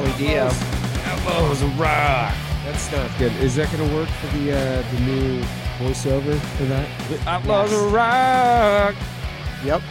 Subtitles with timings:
[0.00, 0.46] Tully Dio.
[1.04, 2.34] Outlaws of rock.
[2.64, 3.32] That's not good.
[3.42, 5.42] Is that going to work for the uh, the new
[5.78, 6.88] voiceover for that?
[7.26, 7.92] Outlaws Yes.
[7.92, 8.94] rock.
[9.62, 9.82] Yep.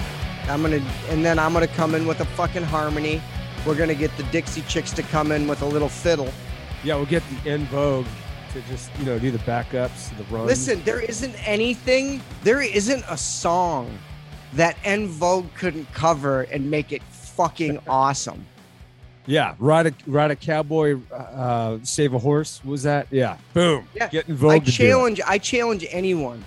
[0.49, 3.21] I'm gonna, and then I'm gonna come in with a fucking harmony.
[3.67, 6.31] We're gonna get the Dixie Chicks to come in with a little fiddle.
[6.83, 8.07] Yeah, we'll get the En Vogue
[8.53, 10.47] to just you know do the backups, the runs.
[10.47, 13.95] Listen, there isn't anything, there isn't a song
[14.53, 18.43] that En Vogue couldn't cover and make it fucking awesome.
[19.29, 22.61] Yeah, ride a ride a cowboy, uh, save a horse.
[22.63, 23.05] What was that?
[23.11, 23.87] Yeah, boom.
[23.93, 24.51] Yeah, Get in Vogue.
[24.51, 24.73] I to do it.
[24.87, 26.43] challenge, I challenge anyone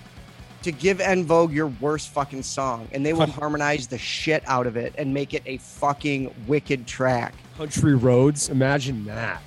[0.62, 4.42] to give En Vogue your worst fucking song, and they will Hun- harmonize the shit
[4.48, 7.34] out of it and make it a fucking wicked track.
[7.56, 8.48] Country roads.
[8.48, 9.40] Imagine that.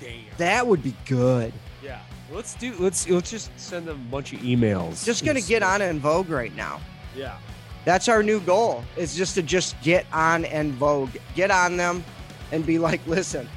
[0.00, 0.10] Damn.
[0.38, 1.52] That would be good.
[1.84, 2.00] Yeah.
[2.32, 2.74] Let's do.
[2.80, 5.04] Let's let's just send them a bunch of emails.
[5.04, 6.80] Just gonna get on En Vogue right now.
[7.14, 7.36] Yeah.
[7.84, 8.82] That's our new goal.
[8.96, 12.04] Is just to just get on En Vogue, get on them,
[12.52, 13.48] and be like, listen,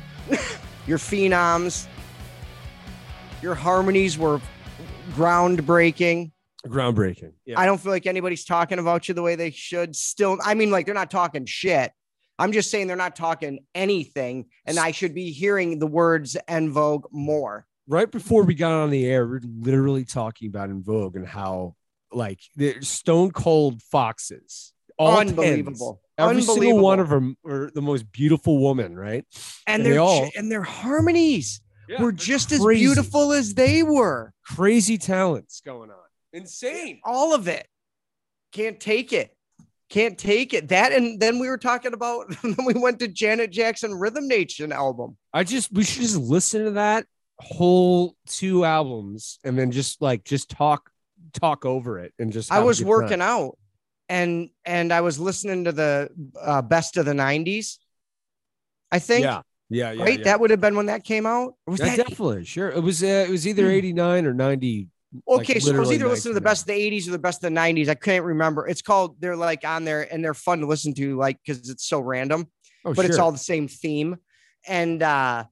[0.87, 1.87] your phenoms,
[3.41, 4.39] your harmonies were
[5.11, 6.31] groundbreaking.
[6.65, 7.33] Groundbreaking.
[7.45, 7.59] Yeah.
[7.59, 9.95] I don't feel like anybody's talking about you the way they should.
[9.95, 11.91] Still, I mean, like they're not talking shit.
[12.39, 16.71] I'm just saying they're not talking anything, and I should be hearing the words En
[16.71, 17.65] Vogue more.
[17.87, 21.27] right before we got on the air, we are literally talking about En Vogue and
[21.27, 21.75] how
[22.11, 24.73] like they're stone cold foxes.
[24.97, 26.01] All Unbelievable.
[26.17, 26.29] Tens.
[26.29, 29.25] Every single one of them are the most beautiful woman, right?
[29.67, 31.61] and and they their all- and their harmonies
[31.99, 34.33] were just as beautiful as they were.
[34.45, 35.97] Crazy talents going on.
[36.33, 36.99] Insane.
[37.03, 37.67] all of it.
[38.51, 39.35] Can't take it.
[39.89, 40.69] Can't take it.
[40.69, 44.71] That and then we were talking about then we went to Janet Jackson Rhythm Nation
[44.71, 45.17] album.
[45.33, 47.05] I just we should just listen to that
[47.39, 50.89] whole two albums and then just like just talk
[51.33, 53.21] talk over it and just I was working time.
[53.21, 53.57] out
[54.09, 56.09] and and I was listening to the
[56.41, 57.77] uh, best of the 90s.
[58.91, 59.41] I think Yeah.
[59.69, 60.03] Yeah, yeah.
[60.03, 60.19] right?
[60.19, 60.23] yeah.
[60.25, 61.55] That would have been when that came out.
[61.65, 62.69] Or was Yeah, that definitely sure.
[62.69, 63.71] It was uh, it was either Hmm.
[63.71, 64.89] 89 or 90.
[65.27, 67.19] like, Okay, so I was either listening to the best of the 80s or the
[67.19, 67.89] best of the 90s.
[67.89, 68.67] I can't remember.
[68.67, 71.87] It's called they're like on there and they're fun to listen to, like because it's
[71.87, 72.47] so random.
[72.85, 74.17] Oh, but it's all the same theme.
[74.67, 75.45] And uh,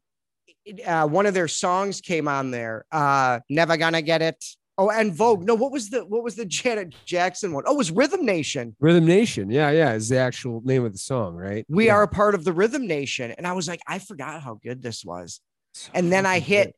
[0.86, 2.86] uh, one of their songs came on there.
[2.92, 4.44] Uh, Never gonna get it.
[4.82, 5.46] Oh, and Vogue.
[5.46, 7.64] No, what was the what was the Janet Jackson one?
[7.68, 8.76] Oh, it was Rhythm Nation.
[8.80, 9.52] Rhythm Nation.
[9.52, 11.66] Yeah, yeah, is the actual name of the song, right?
[11.70, 11.94] We Yeah.
[11.96, 13.30] are a part of the Rhythm Nation.
[13.38, 15.40] And I was like, I forgot how good this was.
[15.74, 16.74] So And then I hit good.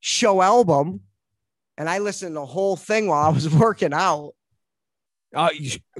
[0.00, 1.00] show album,
[1.76, 4.32] and I listened to the whole thing while I was working out.
[5.34, 5.50] Uh,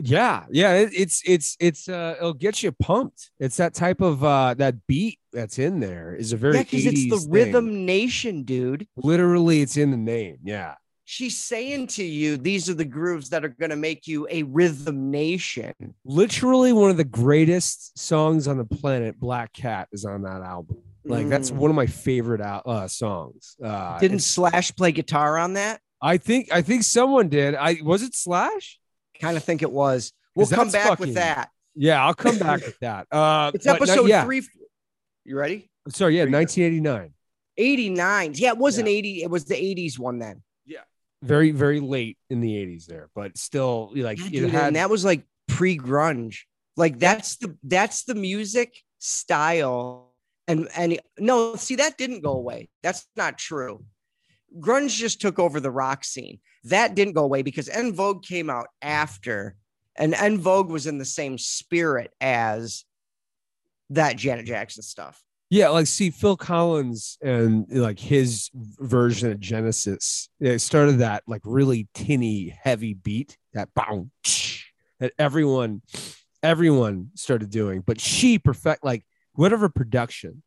[0.03, 0.73] yeah, yeah.
[0.75, 3.31] It, it's it's it's uh, it'll get you pumped.
[3.39, 6.87] It's that type of uh that beat that's in there is a very Yeah, because
[6.87, 7.31] it's the thing.
[7.31, 8.87] Rhythm Nation, dude.
[8.97, 10.37] Literally, it's in the name.
[10.45, 10.75] Yeah,
[11.13, 14.45] She's saying to you, these are the grooves that are going to make you a
[14.45, 15.75] Rhythm Nation.
[16.07, 19.21] literally one of the greatest songs on the planet.
[19.21, 20.79] Black Cat is on that album.
[21.05, 21.57] Like that's Mm.
[21.57, 23.57] one of my favorite uh, songs.
[23.63, 25.81] Uh, Didn't Slash play guitar on that?
[26.01, 27.57] I think I think someone did.
[27.57, 28.81] I was it Slash.
[29.21, 30.15] Kind of think it was.
[30.35, 31.51] We'll come back fucking- with that.
[31.75, 33.07] Yeah, I'll come back with that.
[33.13, 34.25] Uh, It's no- episode yeah.
[34.25, 34.41] three.
[35.27, 35.69] You ready?
[35.91, 37.13] Sorry, yeah, Here 1989.
[37.59, 38.33] 89.
[38.37, 39.23] Yeah, it wasn't 80.
[39.25, 40.43] It was the 80s one then.
[41.23, 44.91] Very, very late in the 80s there, but still, like Yeah, dude, had and that
[44.91, 46.41] was like pre-grunge.
[46.77, 50.13] Like that's the that's the music style.
[50.49, 52.69] And and no, see, that didn't go away.
[52.83, 53.85] That's not true.
[54.59, 56.41] Grunge just took over the rock scene.
[56.65, 59.57] That didn't go away because En Vogue came out after,
[59.97, 62.85] and En Vogue was in the same spirit as
[63.91, 65.23] that Janet Jackson stuff.
[65.53, 70.31] Yeah, like see Phil Collins and like his version of Genesis.
[70.41, 74.65] It started that like really tinny, heavy beat that bounce
[74.99, 75.83] that everyone,
[76.43, 79.05] everyone started doing, but she perfect like
[79.35, 80.43] whatever production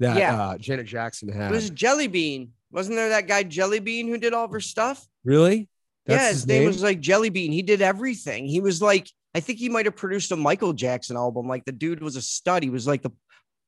[0.00, 0.36] that Yeah.
[0.36, 1.52] uh, Janet Jackson had.
[1.52, 2.50] It was Jelly Bean.
[2.72, 5.06] Wasn't there that guy Jelly Bean who did all of her stuff?
[5.24, 5.68] really?
[6.08, 6.66] yeah, his, name?
[6.66, 7.52] was like Jelly Bean.
[7.52, 8.48] He did everything.
[8.48, 11.46] He was like, I think he might have produced a Michael Jackson album.
[11.46, 12.64] Like the dude was a stud.
[12.64, 13.12] He was like the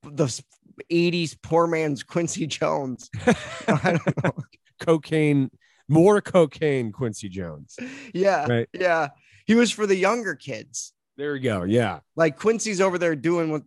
[0.02, 0.42] the
[0.90, 3.10] 80s poor man's Quincy Jones.
[3.68, 4.32] I don't know.
[4.80, 5.50] cocaine,
[5.88, 6.92] more cocaine.
[6.92, 7.76] Quincy Jones.
[8.14, 8.46] Yeah.
[8.46, 8.68] Right.
[8.72, 9.08] Yeah.
[9.46, 10.92] He was for the younger kids.
[11.16, 11.64] There we go.
[11.64, 12.00] Yeah.
[12.16, 13.62] Like Quincy's over there doing with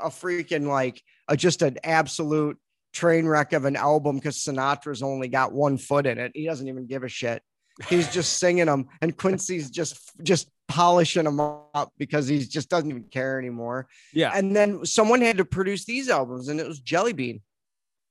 [0.00, 2.58] a freaking like a, just an absolute
[2.92, 6.32] train wreck of an album because Sinatra's only got one foot in it.
[6.34, 7.42] He doesn't even give a shit.
[7.88, 12.88] He's just singing them, and Quincy's just just polishing them up because he just doesn't
[12.90, 13.86] even care anymore.
[14.12, 14.32] Yeah.
[14.34, 17.40] And then someone had to produce these albums, and it was Jelly Bean.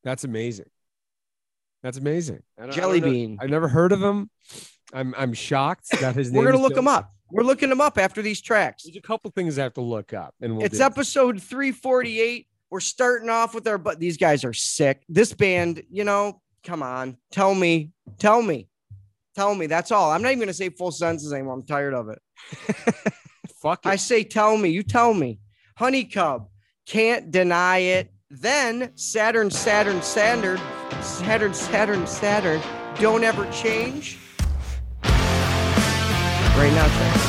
[0.03, 0.69] That's amazing.
[1.81, 2.44] That's amazing.
[2.57, 3.38] I don't- Jelly Bean.
[3.41, 4.29] I've never heard of him.
[4.94, 6.44] I'm I'm shocked that his name.
[6.44, 7.11] We're gonna look Bill- them up.
[7.31, 8.83] We're looking him up after these tracks.
[8.83, 12.47] There's a couple things I have to look up, and we'll It's episode 348.
[12.69, 15.03] We're starting off with our but these guys are sick.
[15.09, 17.17] This band, you know, come on.
[17.31, 18.67] Tell me, tell me,
[19.35, 19.68] tell me.
[19.68, 20.12] That's all.
[20.12, 21.53] I'm not even gonna say full sentences anymore.
[21.56, 22.19] I'm tired of it.
[23.62, 23.89] Fuck it.
[23.89, 25.39] I say tell me, you tell me.
[25.77, 26.47] Honeycomb,
[26.85, 28.12] can't deny it.
[28.30, 30.59] Then Saturn, Saturn, Saturn,
[31.01, 32.62] Saturn, Saturn, Saturn,
[33.00, 34.18] don't ever change.
[35.03, 37.22] Right now, check.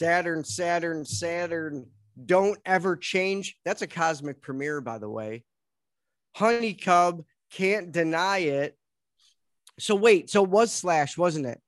[0.00, 1.84] Saturn, Saturn, Saturn.
[2.24, 3.58] Don't ever change.
[3.66, 5.44] That's a cosmic premiere, by the way.
[6.34, 8.78] Honey Cub can't deny it.
[9.78, 11.60] So wait, so it was Slash, wasn't it?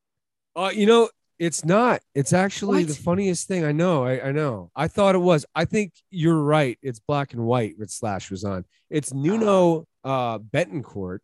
[0.57, 2.01] Uh, you know, it's not.
[2.15, 3.67] It's actually the funniest thing.
[3.67, 4.05] I know.
[4.05, 4.71] I, I know.
[4.75, 5.45] I thought it was.
[5.55, 6.79] I think you're right.
[6.81, 7.75] It's black and white.
[7.77, 8.65] What Slash was on.
[8.89, 11.19] It's Nuno uh Bettencourt.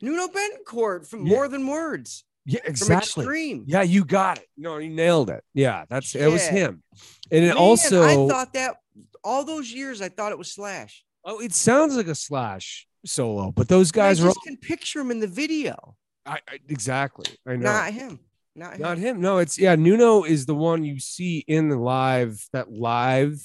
[0.00, 1.34] Nuno Bettencourt from Yeah.
[1.34, 3.24] More Than Words Yeah, from exactly.
[3.24, 3.64] Extreme.
[3.66, 4.46] Yeah, you got it.
[4.56, 5.44] No, you nailed it.
[5.52, 6.26] Yeah, that's it.
[6.26, 6.82] Was him.
[7.30, 8.02] And it Man, also.
[8.02, 8.76] I thought that
[9.22, 11.04] all those years, I thought it was Slash.
[11.26, 14.30] oh, it sounds like a Slash solo, but those guys I were.
[14.30, 15.94] just can picture him in the video.
[16.24, 17.26] I, I, exactly.
[17.46, 17.70] I know.
[17.70, 18.18] Not him.
[18.56, 18.80] Not him.
[18.80, 19.20] Not him.
[19.20, 19.74] No, it's yeah.
[19.76, 23.40] Nuno is the one you see in the live that live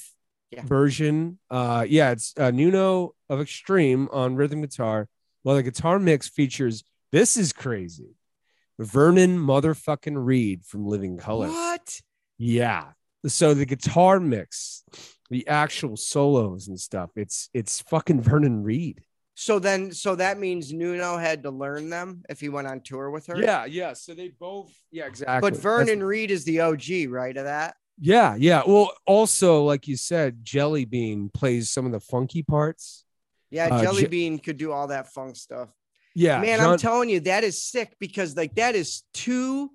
[0.50, 0.62] Yeah.
[0.64, 1.38] version.
[1.50, 5.08] Uh, yeah, it's uh, Nuno of Extreme on rhythm guitar.
[5.44, 6.82] Well, the guitar mix features
[7.12, 8.08] this is crazy.
[8.78, 11.48] Vernon motherfucking Reid from Living Colour.
[11.48, 12.00] What?
[12.38, 12.92] Yeah.
[13.26, 14.82] So the guitar mix,
[15.30, 19.02] the actual solos and stuff, it's it's fucking Vernon Reid.
[19.36, 23.10] So then, so that means Nuno had to learn them if he went on tour
[23.10, 23.36] with her.
[23.40, 23.92] Yeah, yeah.
[23.94, 25.40] So they both, yeah, exactly.
[25.40, 27.36] But That's- Vernon Reid is the OG, right?
[27.36, 27.74] Of that.
[27.98, 28.62] Yeah, yeah.
[28.66, 33.04] Well, also, like you said, Jelly Bean plays some of the funky parts.
[33.50, 35.68] Yeah, Uh, Jelly Je- Bean could do all that funk stuff.
[36.14, 39.70] Yeah, Man, John- I'm telling you, that is sick because like that is two,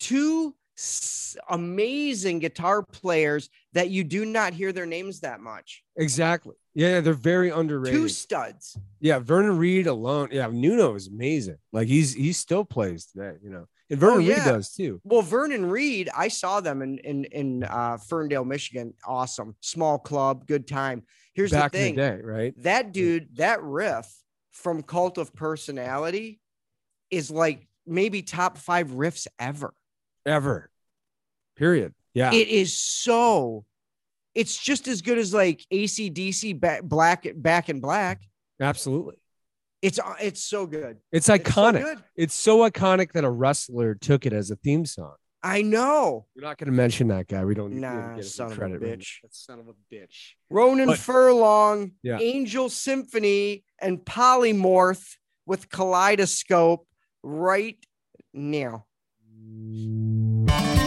[0.00, 5.82] two s- amazing guitar players that you do not hear their names that much.
[5.96, 6.54] exactly.
[6.76, 8.00] Yeah, they're very underrated.
[8.00, 8.76] Two studs.
[8.98, 10.30] yeah, Vernon Reid alone.
[10.32, 11.58] Yeah, Nuno is amazing.
[11.72, 14.44] Like he's he still plays today, you know, and Vernon Reid Oh, yeah.
[14.52, 15.00] does too.
[15.04, 18.92] Well, Vernon Reid, I saw them in in in uh, Ferndale, Michigan.
[19.06, 21.04] Awesome, small club, good time.
[21.34, 22.54] Here's Back the thing: in the day, right?
[22.62, 24.12] that dude, that riff
[24.54, 26.40] from Cult of Personality
[27.10, 29.74] is like maybe top five riffs ever.
[30.24, 30.70] Ever.
[31.56, 31.92] Period.
[32.14, 32.32] Yeah.
[32.32, 33.66] It is so.
[34.34, 38.22] It's just as good as like ACDC ba- Black Back in Black.
[38.60, 39.16] absolutely.
[39.82, 40.96] It's uh, it's so good.
[41.12, 41.82] It's It's so iconic.
[41.82, 41.98] good.
[42.16, 45.14] It's so iconic that a wrestler took it as a theme song.
[45.46, 46.24] I know.
[46.34, 47.44] We're not going to mention that guy.
[47.44, 48.80] We don't need we don't Nah, get son any of a credit.
[48.80, 48.98] man.
[48.98, 49.20] bitch.
[49.22, 50.32] That son of a bitch.
[50.48, 52.18] Ronan But- Furlong, Yeah.
[52.18, 56.88] Angel Symphony, and Polymorph with Kaleidoscope
[57.22, 57.76] right
[58.32, 58.86] now.
[59.38, 60.83] Mm.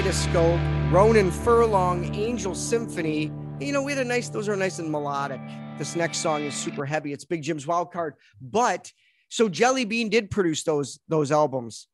[0.00, 0.58] Kaleidoscope,
[0.90, 3.30] Ronan Furlong, Angel Symphony.
[3.60, 5.42] You know, we had a nice, those are nice and melodic.
[5.76, 7.12] This next song is super heavy.
[7.12, 8.14] It's Big Jim's Wild Card.
[8.40, 8.90] But
[9.28, 11.86] so Jelly Bean did produce those those albums.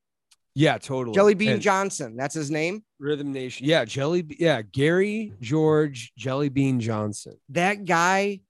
[0.55, 1.16] Yeah, totally.
[1.16, 2.85] Jelly Bean And Johnson, that's his name.
[3.01, 3.66] Rhythm Nation.
[3.66, 4.25] Yeah, Jelly.
[4.38, 7.37] Yeah, Gary George Jelly Bean Johnson.
[7.49, 8.42] That guy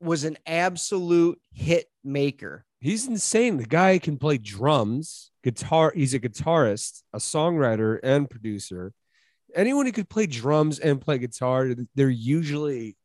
[0.00, 2.64] was an absolute hit maker.
[2.80, 3.58] He's insane.
[3.58, 5.92] The guy can play drums, guitar.
[5.94, 8.92] He's a guitarist, a songwriter, and producer.
[9.54, 12.96] Anyone who could play drums and play guitar, they're usually.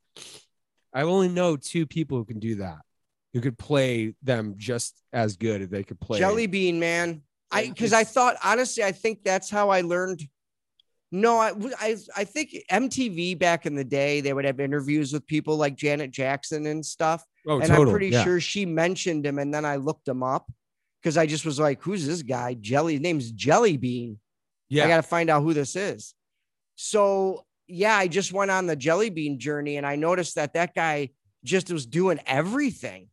[0.94, 2.80] I only know two people who can do that.
[3.34, 7.22] Who could play them just as good if they could play Jelly Bean, man.
[7.52, 10.22] I because I thought honestly, I think that's how I learned
[11.12, 15.28] No, I, I I think MTV back in the day they would have interviews with
[15.28, 17.84] people like Janet Jackson and stuff, Oh, and total.
[17.86, 18.24] I'm pretty yeah.
[18.24, 20.50] sure she mentioned him, and then I looked him up
[21.08, 24.20] because I just was like, "Who's this guy?" Jelly his name's Jelly Bean.
[24.68, 24.84] Yeah.
[24.84, 26.14] I got to find out who this is.
[26.76, 30.76] So yeah, I just went on the Jelly Bean journey, and I noticed that that
[30.76, 31.12] guy
[31.46, 33.08] just was doing everything.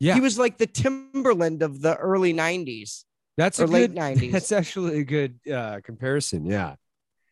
[0.00, 0.14] Yeah.
[0.14, 3.04] he was like the Timbaland of the early '90s
[3.36, 4.00] That's or a late good.
[4.00, 4.32] '90s.
[4.32, 6.44] That's actually a good uh, comparison.
[6.44, 6.74] Yeah.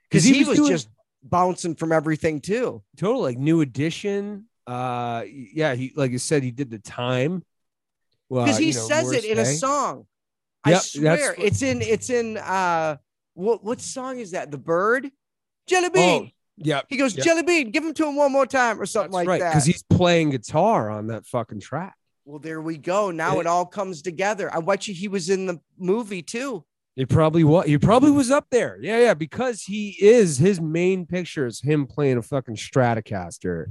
[0.09, 0.89] because he, was, doing just
[1.25, 2.85] bouncing from everything too.
[2.97, 4.47] total like new edition.
[4.69, 5.75] Uh, yeah.
[5.75, 7.43] He like you said, he did the time.
[8.33, 10.07] Well, Because he you know, says it in a song.
[10.65, 12.97] I Yep, that's swear it's in it's in uh
[13.35, 14.51] what what song is that?
[14.51, 15.11] The Bird,
[15.67, 16.25] Jelly Bean.
[16.25, 16.81] Oh, yeah.
[16.89, 17.27] he goes yep.
[17.27, 17.71] Jelly Bean.
[17.73, 19.41] Give him to him one more time or something That's like right.
[19.41, 19.51] that.
[19.51, 21.95] Because he's playing guitar on that fucking track.
[22.25, 23.11] well, there we go.
[23.11, 24.49] Now It- it all comes together.
[24.55, 26.65] I bet you he was in the movie too.
[26.97, 27.67] He probably was.
[27.67, 28.79] He probably was up there.
[28.81, 29.15] Yeah, yeah.
[29.15, 33.67] Because he is his main picture is him playing a fucking Stratocaster.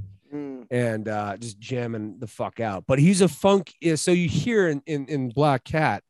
[0.70, 2.84] And uh, just jamming the fuck out.
[2.86, 3.72] But he's a funk.
[3.80, 6.02] yeah, So you hear in, in in Black Cat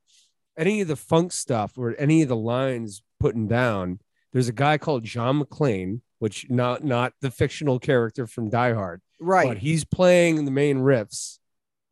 [0.58, 4.00] any of the funk stuff or any of the lines putting down.
[4.32, 9.00] There's a guy called John McClane, which not not the fictional character from Die Hard,
[9.20, 9.46] Right.
[9.48, 11.38] but he's playing the main riffs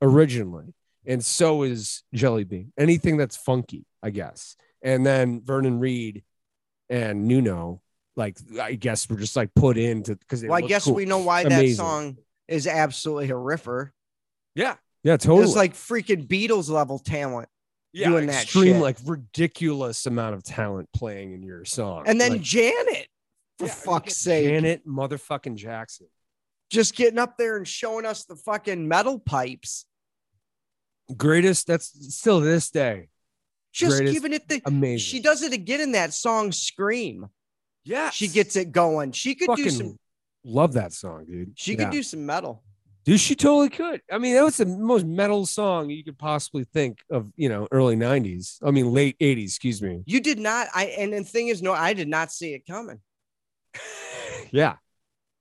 [0.03, 0.75] originally,
[1.07, 2.73] and so is Jelly Bean.
[2.79, 4.57] Anything that's funky, I guess.
[4.83, 6.23] And then Vernon Reid
[6.89, 7.83] and Nuno,
[8.17, 11.45] like I guess, were just like put into because well, I guess we know why
[11.45, 12.17] that song
[12.51, 13.91] is absolutely a riffer.
[14.55, 15.45] Yeah, yeah, totally.
[15.45, 17.49] It's like freaking Beatles level talent.
[17.93, 18.83] yeah, doing that extreme, shit.
[18.83, 22.05] like ridiculous amount of talent playing in your song.
[22.07, 23.09] And then Like, Janet,
[23.59, 26.09] for yeah, fuck's sake, Janet motherfucking Jackson.
[26.71, 29.87] just getting up there and showing us the fucking metal pipes.
[31.17, 31.67] Greatest.
[31.67, 33.09] That's still this day
[33.73, 34.99] Just Greatest- giving it the amazing.
[34.99, 37.29] she does it again in that song Scream.
[37.85, 39.13] Yeah, She gets it going.
[39.13, 39.99] She could do some
[40.45, 41.53] love that song, dude.
[41.57, 41.85] she Yeah.
[41.85, 42.63] could do some metal.
[43.05, 44.03] Dude, she totally could.
[44.13, 47.67] I mean, that was the most metal song you could possibly think of, you know,
[47.73, 48.59] early 90s.
[48.63, 50.03] I mean, late 80s, excuse me.
[50.07, 53.01] You did not I and the thing is no, I did not see it coming.
[54.53, 54.77] Yeah,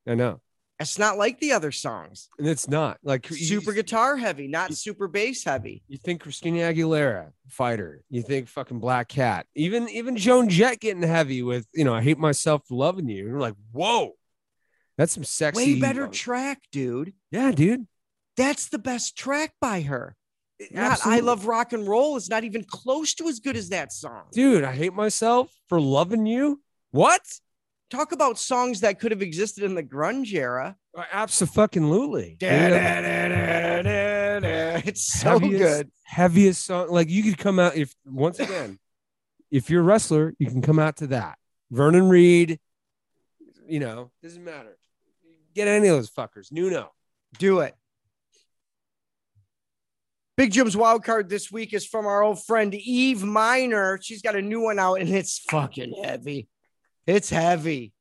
[0.07, 0.39] I know.
[0.79, 2.29] It's not like the other songs.
[2.37, 5.83] And it's not like you- Super guitar heavy, not super bass heavy.
[5.87, 8.01] You think Christina Aguilera, fighter.
[8.09, 9.45] You think fucking Black Cat.
[9.55, 13.27] Even even Joan Jett getting heavy with, you know, I hate myself for loving you.
[13.27, 14.13] You're like, whoa,
[14.99, 15.75] that's some sexy.
[15.75, 17.13] Way better track, dude.
[17.31, 17.87] yeah, dude.
[18.35, 20.17] That's the best track by her.
[20.71, 23.93] Not I love rock and roll is not even close to as good as that
[23.93, 24.23] song.
[24.33, 24.65] dude.
[24.65, 26.61] I hate myself for loving you.
[26.91, 27.21] What?
[27.89, 30.75] Talk about songs that could have existed in the grunge era.
[30.93, 32.35] Uh, absolutely.
[32.41, 32.63] It's
[35.03, 35.91] so heaviest, good.
[36.03, 36.89] Heaviest song.
[36.89, 38.79] Like you could come out if once again,
[39.49, 41.37] if you're a wrestler, you can come out to that.
[41.71, 42.59] Vernon Reid,
[43.65, 44.75] you know, doesn't matter.
[45.59, 46.53] Get any of those fuckers.
[46.53, 46.89] Nuno.
[47.37, 47.75] Do it.
[50.37, 53.99] Big Jim's wild card this week is from our old friend Eve Miner.
[54.01, 56.47] She's got a new one out and it's fucking heavy.
[57.05, 57.91] It's heavy.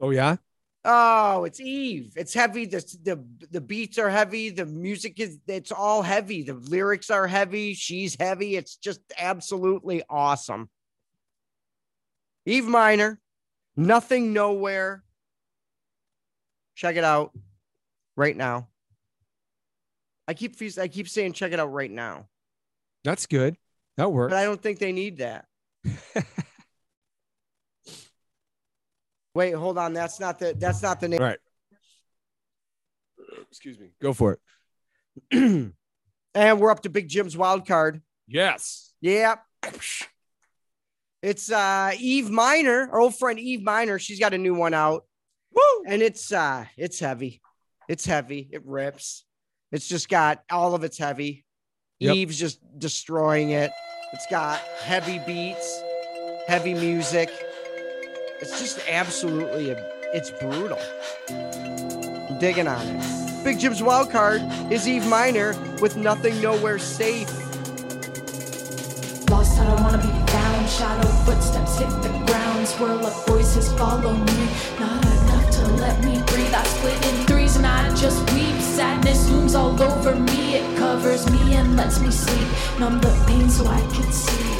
[0.00, 0.36] Oh yeah.
[0.84, 2.12] Oh, it's Eve.
[2.14, 2.66] It's heavy.
[2.66, 4.50] The, the the beats are heavy.
[4.50, 6.44] The music is it's all heavy.
[6.44, 7.74] The lyrics are heavy.
[7.74, 8.54] She's heavy.
[8.54, 10.70] It's just absolutely awesome.
[12.46, 13.18] Eve Miner,
[13.76, 15.02] nothing nowhere.
[16.74, 17.32] Check it out
[18.16, 18.68] right now.
[20.28, 22.26] I keep I keep saying check it out right now,
[23.04, 23.56] That's good.
[23.96, 24.30] That works.
[24.30, 25.46] but I don't think they need that.
[29.34, 29.92] Wait, hold on.
[29.92, 31.20] That's not the that's not the name.
[31.20, 31.38] All right.
[33.50, 33.90] Excuse me.
[34.00, 34.38] Go for
[35.30, 35.32] it.
[36.34, 38.00] and we're up to Big Jim's wild card.
[38.26, 38.92] Yes.
[39.00, 39.36] Yeah.
[41.22, 43.98] It's uh Eve Miner, our old friend Eve Miner.
[43.98, 45.04] She's got a new one out.
[45.54, 45.84] Woo!
[45.86, 47.40] And it's uh it's heavy.
[47.88, 48.48] It's heavy.
[48.52, 49.24] It rips.
[49.70, 51.44] It's just got all of it's heavy.
[51.98, 52.16] Yep.
[52.16, 53.70] Eve's just destroying it.
[54.12, 55.82] It's got heavy beats,
[56.46, 57.30] heavy music.
[58.40, 59.76] It's just absolutely a,
[60.12, 60.78] it's brutal.
[61.30, 63.44] I'm digging on it.
[63.44, 67.28] Big Jim's wild card is Eve Minor with nothing nowhere safe.
[69.30, 70.68] Lost, I don't wanna be found.
[70.68, 72.68] Shadow footsteps hit the ground.
[72.68, 74.48] Swirl of voices follow me.
[74.78, 75.11] Not enough to
[75.82, 76.54] let me breathe.
[76.54, 78.56] I split in threes and I just weep.
[78.60, 80.54] Sadness looms all over me.
[80.58, 82.48] It covers me and lets me sleep.
[82.78, 84.52] Numb the pain so I can see.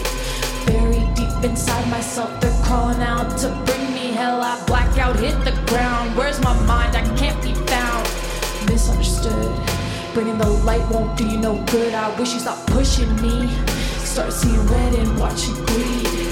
[0.67, 4.41] Buried deep inside myself, they're crawling out to bring me hell.
[4.43, 6.17] I black out, hit the ground.
[6.17, 6.97] Where's my mind?
[6.97, 8.05] I can't be found.
[8.69, 9.53] Misunderstood.
[10.15, 11.95] Bringing the light won't do you no good.
[11.95, 13.49] I wish you stopped pushing me.
[14.13, 16.32] Start seeing red and watch you bleed.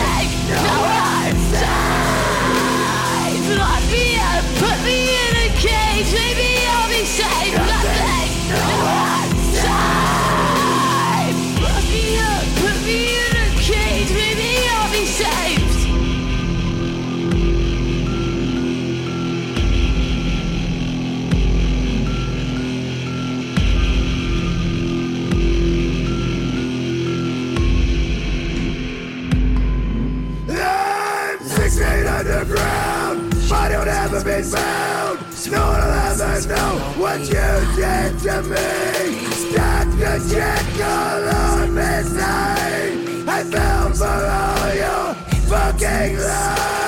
[34.11, 35.19] Don't been found.
[35.49, 39.55] No one will ever know what you did to me.
[39.55, 40.19] Dr.
[40.27, 43.29] Jekyll on missing.
[43.29, 45.13] I fell for all your
[45.47, 46.80] fucking lies.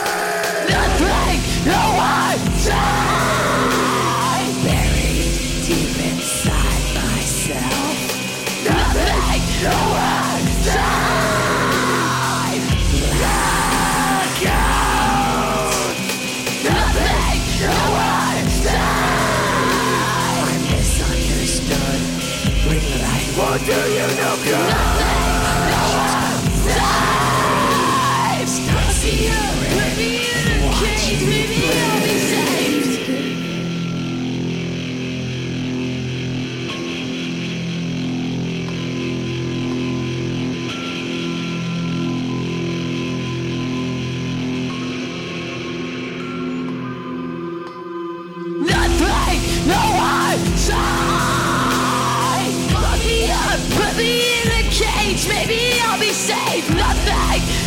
[55.28, 56.70] Maybe I'll be safe.
[56.70, 57.63] Nothing,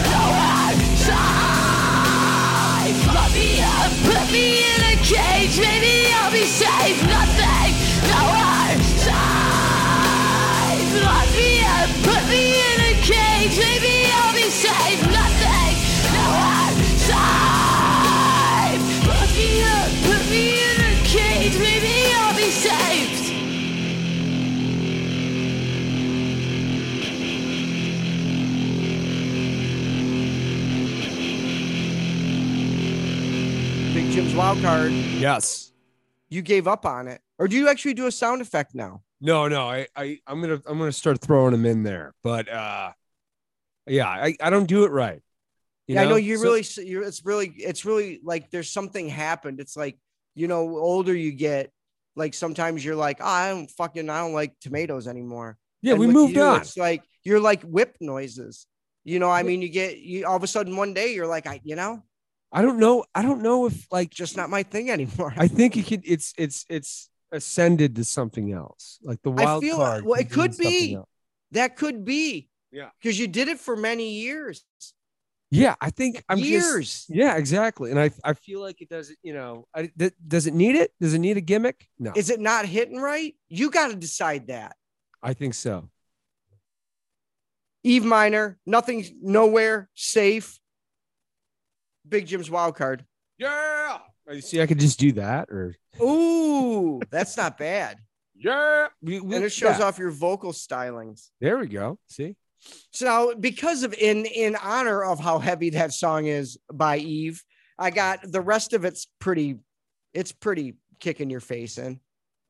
[34.36, 34.92] wild card.
[34.92, 35.72] Yes.
[36.28, 39.02] You gave up on it, or do you actually do a sound effect now?
[39.20, 42.92] No, no, I, I, I'm gonna, I'm gonna start throwing them in there, but uh,
[43.86, 45.22] yeah, I, I don't do it right.
[45.86, 46.64] You yeah, I know you So- really.
[46.88, 49.60] You're, it's really, it's really like there's something happened.
[49.60, 49.98] It's like
[50.34, 51.70] you know, older you get,
[52.14, 55.56] like sometimes you're like, oh, I don't fucking, I don't like tomatoes anymore.
[55.80, 56.60] yeah, And we moved you, on.
[56.60, 58.66] It's like you're like whip noises.
[59.04, 61.46] You know, I mean, you get you all of a sudden one day you're like,
[61.46, 62.02] I, you know,
[62.56, 63.04] I don't know.
[63.14, 65.34] I don't know if like just not my thing anymore.
[65.36, 66.02] I think it could.
[66.04, 70.04] It's, it's, it's ascended to something else, like the I wild feel- card.
[70.06, 70.94] well, it could could be something be.
[70.94, 71.08] else.
[71.52, 72.48] that could be.
[72.72, 72.88] Yeah.
[73.00, 74.64] Because you did it for many years.
[75.50, 77.04] Yeah, I think I'm just- years.
[77.08, 77.90] yeah, exactly.
[77.90, 79.18] And I, I feel like it doesn't.
[79.22, 80.92] You know, I, th- does it need it?
[81.00, 81.86] Does it need a gimmick?
[81.98, 83.34] No, Is it not hitting right?
[83.48, 84.76] You got to decide that.
[85.22, 85.88] I think so.
[87.84, 90.58] Eve Minor, nothing, nowhere safe.
[92.08, 93.04] Big Jim's wild card.
[93.38, 93.98] Yeah.
[94.30, 97.98] You see, I could just do that, or Ooh, that's not bad.
[98.34, 99.84] yeah, we, we- And it shows yeah.
[99.84, 101.28] off your vocal stylings.
[101.40, 101.98] There we go.
[102.08, 102.34] See,
[102.92, 107.42] So now, because of in in honor of how heavy that song is by Eve,
[107.78, 109.58] I got the rest of it's pretty,
[110.12, 112.00] it's pretty kicking your face in.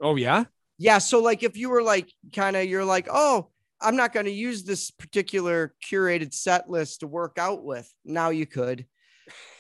[0.01, 0.45] oh yeah,
[0.79, 0.97] Yeah.
[0.99, 3.51] So like if you were like kind of you're like, oh,
[3.83, 7.92] I'm not going to use this particular curated set list to work out with.
[8.03, 8.87] Now you could.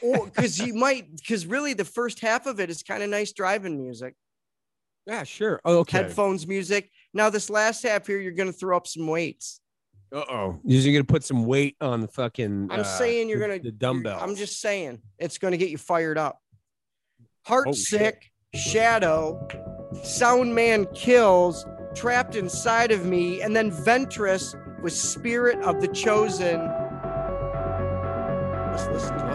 [0.02, 3.32] Or because you might because really the first half of it is kind of nice
[3.32, 4.14] driving music,
[5.06, 5.60] yeah, sure.
[5.64, 5.98] Oh, okay.
[5.98, 6.90] headphones music.
[7.14, 9.60] Now this last half here, you're gonna throw up some weights.
[10.12, 12.68] Uh oh, you're gonna put some weight on the fucking.
[12.70, 16.18] I'm uh, saying you're gonna the you're- I'm just saying it's gonna get you fired
[16.18, 16.40] up.
[17.44, 19.46] Heart Oh, sick, shadow,
[20.02, 21.64] sound man kills,
[21.94, 26.60] trapped inside of me, and then Ventress with spirit of the chosen.
[28.70, 29.25] Let's listen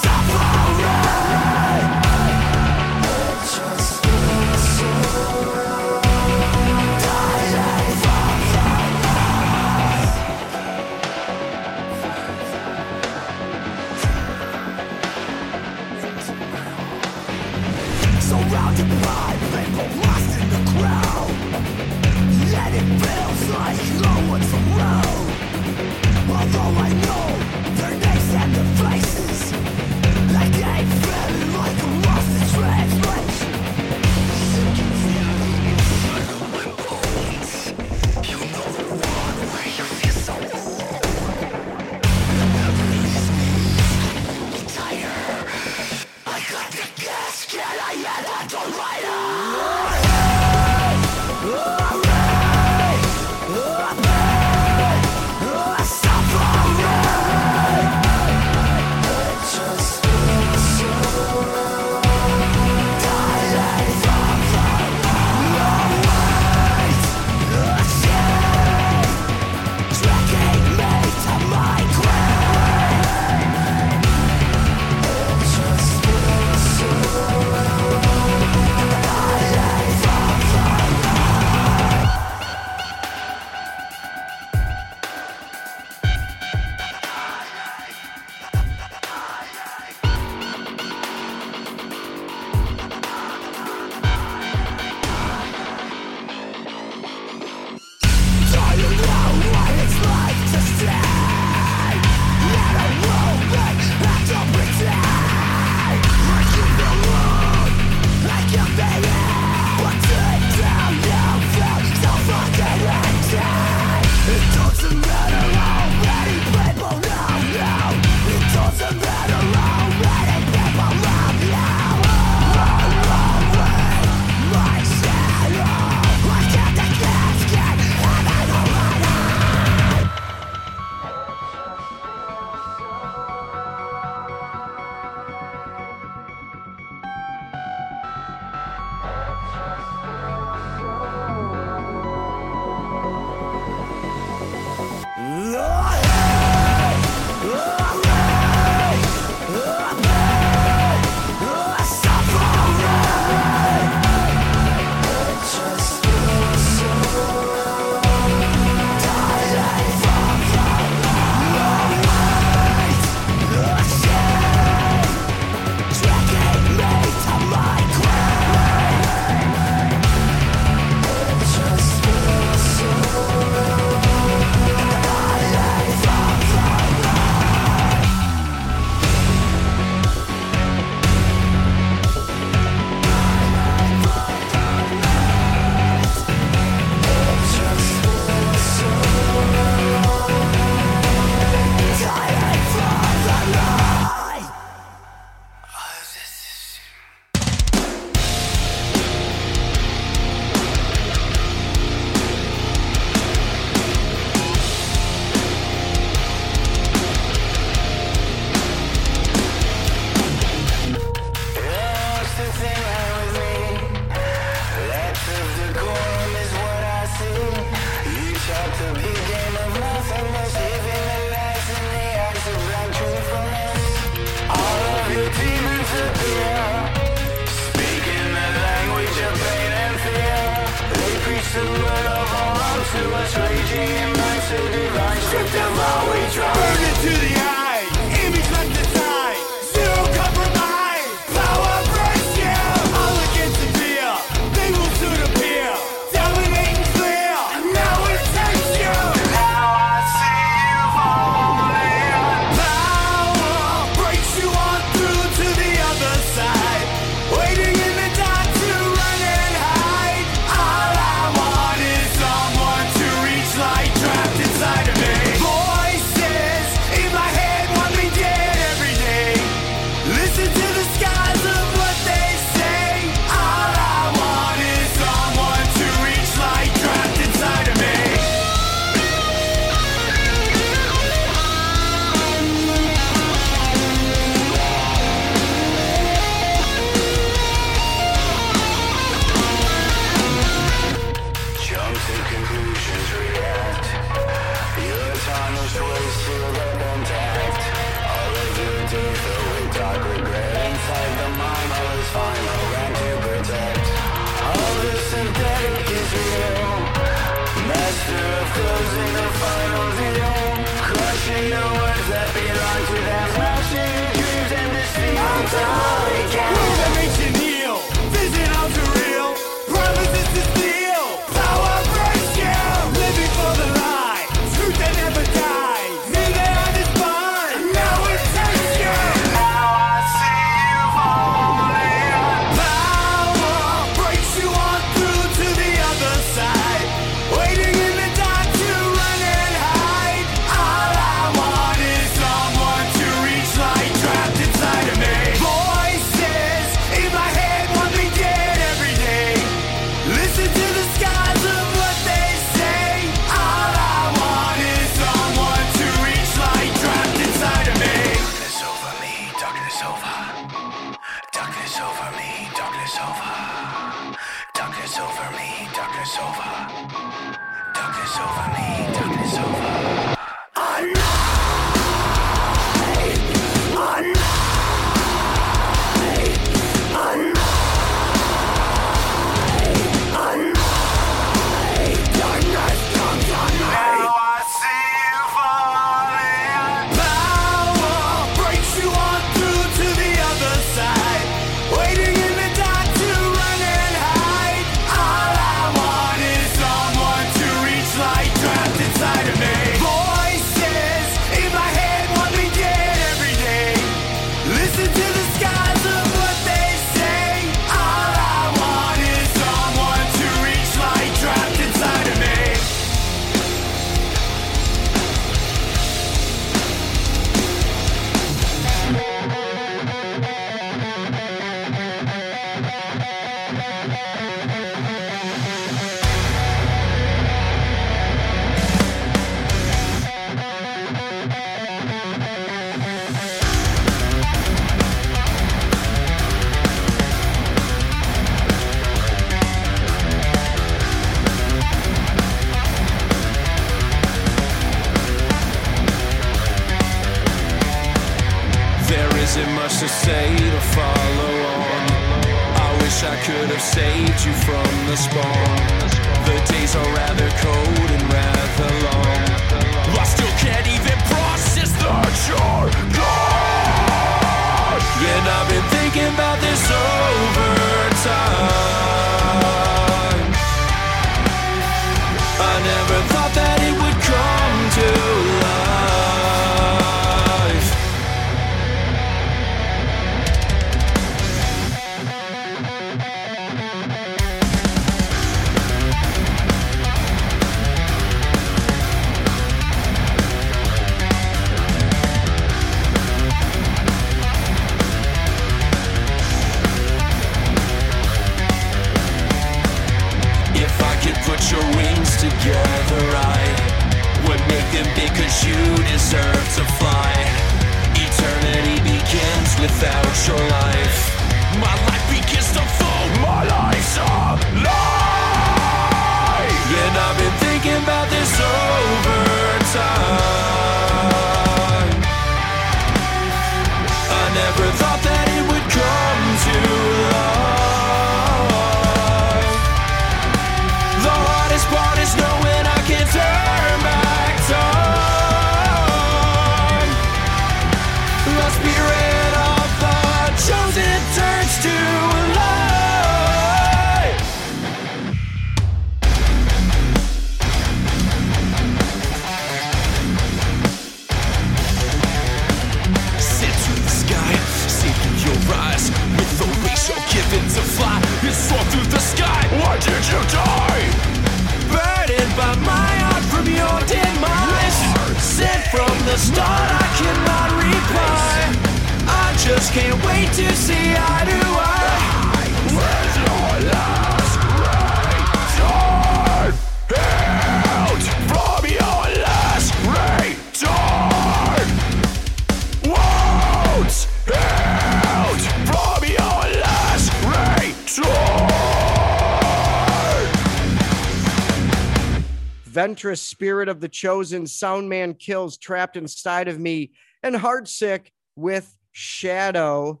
[592.86, 598.72] adventurous spirit of the chosen sound man kills trapped inside of me and heartsick with
[598.92, 600.00] shadow.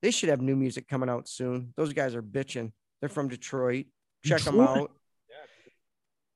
[0.00, 1.74] They should have new music coming out soon.
[1.76, 2.72] Those guys are bitching.
[3.00, 3.86] They're from detroit.
[4.24, 4.56] Check detroit.
[4.56, 4.90] them out.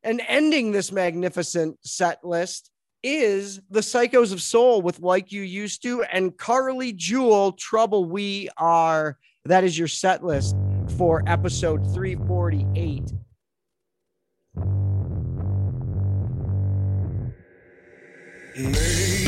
[0.03, 2.71] And ending this magnificent set list
[3.03, 8.51] is the psychos of soul with like you used to and carly jewel trouble we
[8.59, 9.17] are.
[9.47, 10.55] That is your set list
[10.99, 13.11] for episode 348
[18.55, 19.22] Lay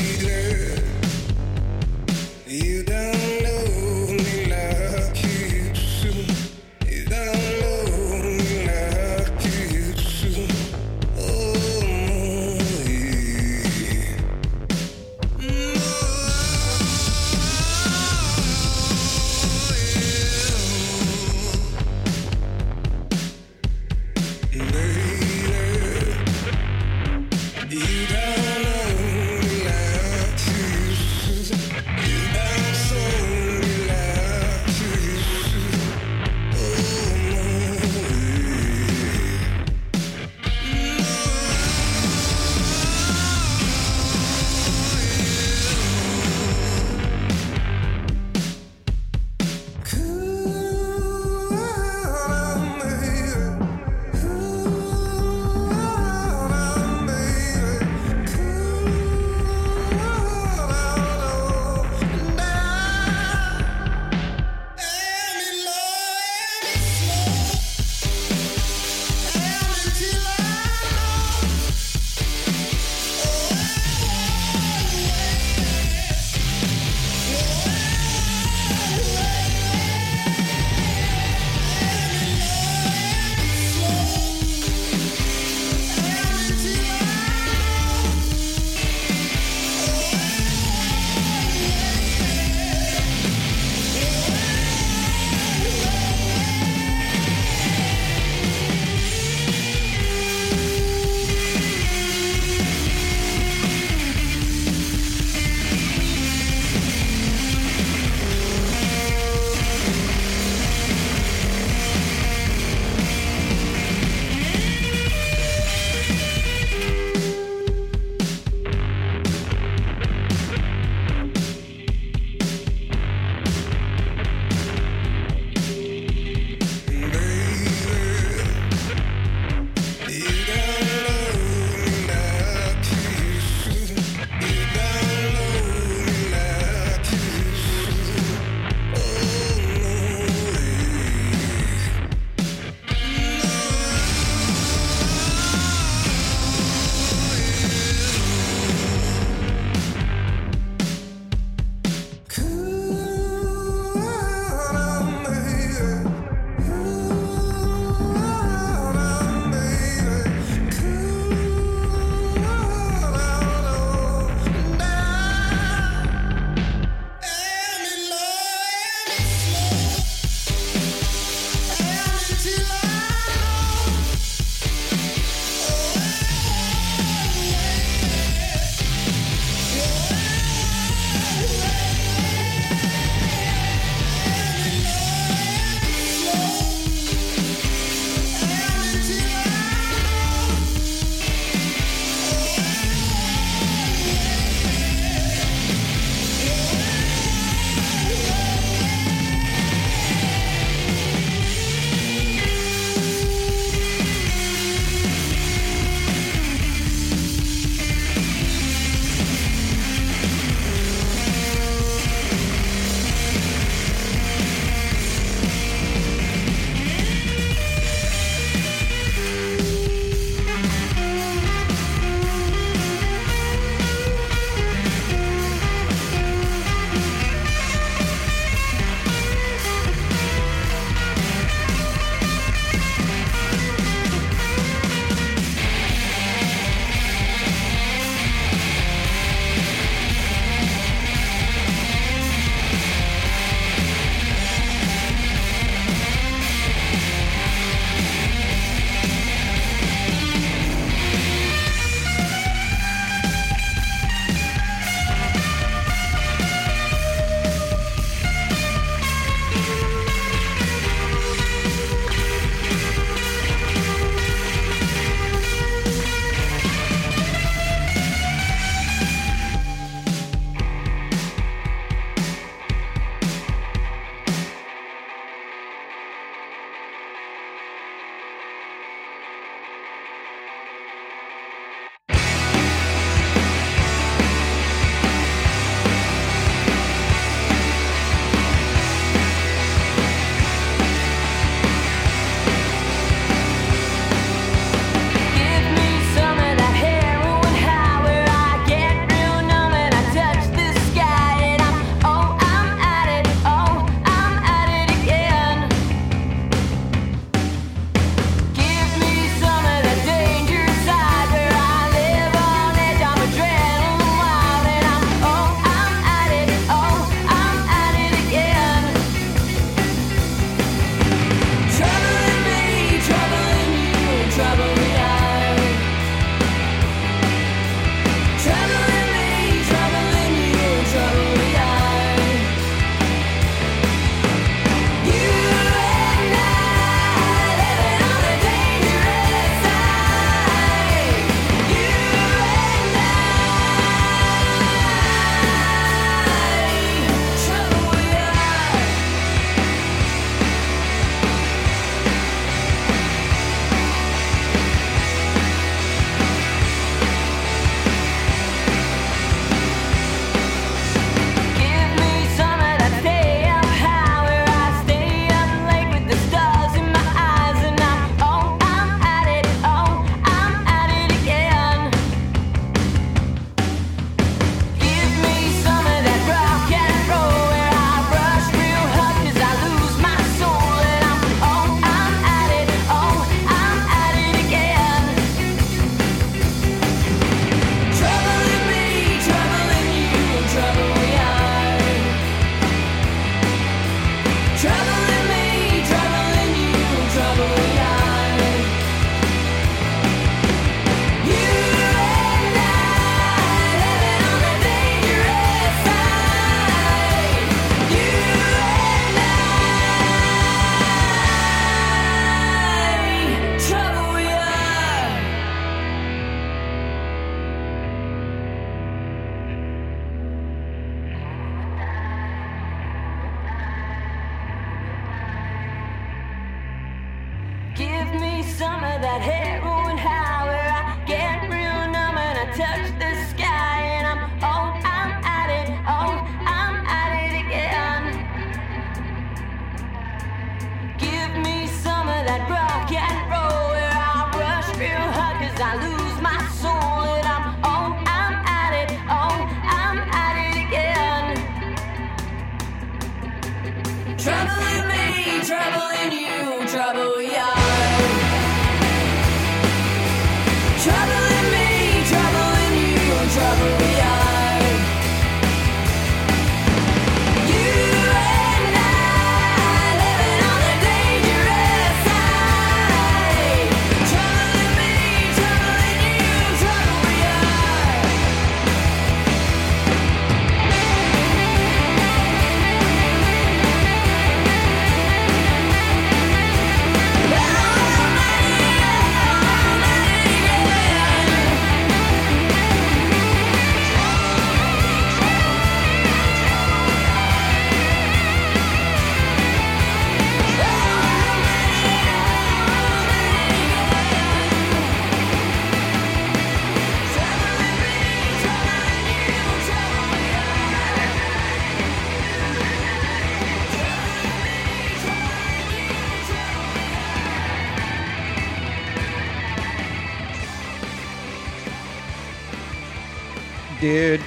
[523.94, 524.20] Dude,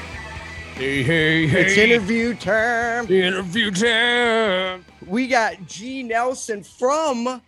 [0.75, 3.11] Hey, hey, it's interview time.
[3.11, 4.85] interview time.
[5.05, 7.41] We got G Nelson from the,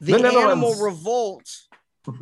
[0.00, 1.50] The Animal Revolt.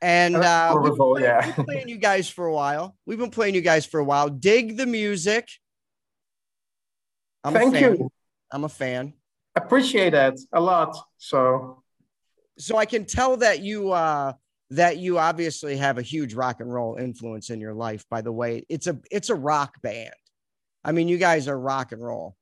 [0.00, 1.44] And uh, we've, Revolt, been, yeah.
[1.44, 2.96] we've been playing you guys for a while.
[3.04, 4.28] We've been playing you guys for a while.
[4.28, 5.48] Dig the music.
[7.42, 7.96] I'm Thank a fan.
[7.96, 8.10] you.
[8.52, 9.12] I'm a fan.
[9.56, 10.96] Appreciate that a lot.
[11.18, 11.82] So
[12.58, 14.34] So I can tell that you uh
[14.70, 18.04] that you obviously have a huge rock and roll influence in your life.
[18.08, 20.14] By the way, it's a it's a rock band.
[20.84, 22.36] I mean, you guys are rock and roll.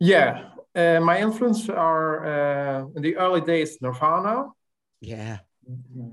[0.00, 4.46] yeah, uh, my influence are uh, in the early days Nirvana.
[5.00, 5.38] Yeah.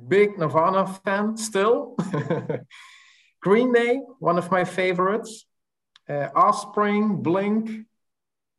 [0.08, 1.96] Big Nirvana fan still.
[3.42, 5.46] Green Day, one of my favorites.
[6.10, 7.86] Uh, Offspring, Blink,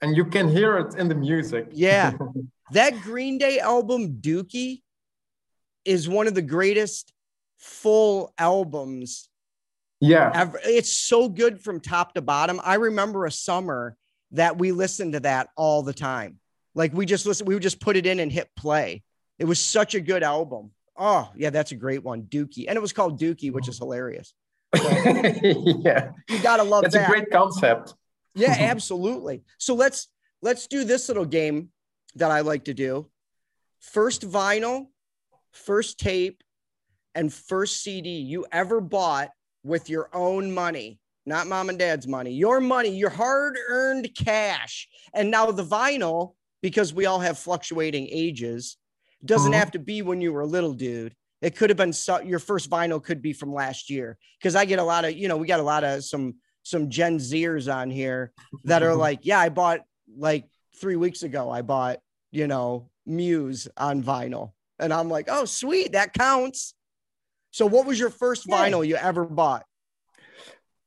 [0.00, 1.68] and you can hear it in the music.
[1.72, 2.12] Yeah.
[2.72, 4.82] that Green Day album, Dookie,
[5.86, 7.12] is one of the greatest
[7.58, 9.28] full albums
[10.00, 10.30] yeah.
[10.34, 10.60] ever.
[10.64, 12.60] It's so good from top to bottom.
[12.62, 13.96] I remember a summer
[14.32, 16.38] that we listened to that all the time.
[16.74, 19.02] Like we just listen, we would just put it in and hit play.
[19.38, 20.72] It was such a good album.
[20.96, 22.66] Oh, yeah, that's a great one, Dookie.
[22.68, 24.32] And it was called Dookie, which is hilarious.
[24.74, 26.12] yeah.
[26.28, 27.08] You gotta love It's that.
[27.08, 27.94] a great concept.
[28.34, 29.42] Yeah, absolutely.
[29.58, 30.08] So let's
[30.42, 31.70] let's do this little game
[32.16, 33.08] that I like to do.
[33.80, 34.86] First vinyl,
[35.56, 36.42] first tape,
[37.14, 39.30] and first CD you ever bought
[39.64, 42.32] with your own money, not mom and dad's money.
[42.32, 44.88] Your money, your hard-earned cash.
[45.14, 48.76] And now the vinyl, because we all have fluctuating ages,
[49.24, 49.56] doesn't Mhm.
[49.56, 51.16] have to be when you were a little dude.
[51.40, 54.64] It could have been so, your first vinyl could be from last year because I
[54.66, 57.72] get a lot of, you know, we got a lot of some some Gen Zers
[57.72, 58.32] on here
[58.64, 59.80] that are like, yeah, I bought
[60.16, 60.48] like
[60.80, 62.00] three weeks ago, I bought,
[62.32, 64.52] you know, Muse on vinyl.
[64.78, 66.74] And I'm like, oh, sweet, that counts.
[67.50, 68.56] So, what was your first Yeah.
[68.68, 69.64] vinyl you ever bought?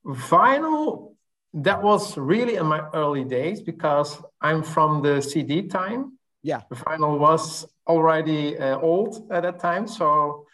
[0.06, 1.16] Vinyl,
[1.54, 6.18] that was really in my early days because I'm from the CD time.
[6.44, 6.62] Yeah.
[6.70, 9.88] The vinyl was already uh, old at that time.
[9.88, 10.46] So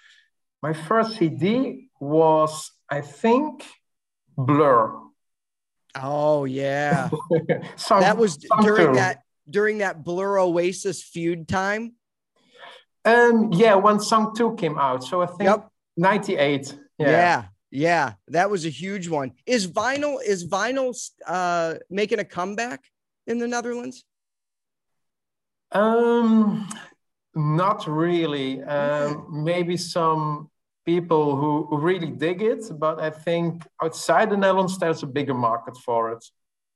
[0.62, 3.66] my first CD was, I think,
[4.38, 5.00] Blur.
[6.02, 7.10] Oh, yeah.
[7.76, 8.94] Some- that was during too.
[8.96, 11.94] that during that Blur Oasis feud time.
[13.06, 15.04] Um, yeah, when Song 2 came out.
[15.04, 15.70] So I think Yep.
[15.98, 16.76] 98.
[16.98, 17.10] Yeah.
[17.10, 17.44] Yeah.
[17.72, 18.14] yeah.
[18.30, 19.34] That was a huge one.
[19.46, 20.94] Is vinyl is vinyl
[21.28, 22.84] uh making a comeback
[23.28, 24.04] in the Netherlands?
[25.72, 26.68] Um,
[27.36, 28.64] not really.
[28.64, 30.50] Um, maybe some
[30.86, 35.34] people who, who really dig it, but I think outside the Netherlands, there's a bigger
[35.34, 36.24] market for it.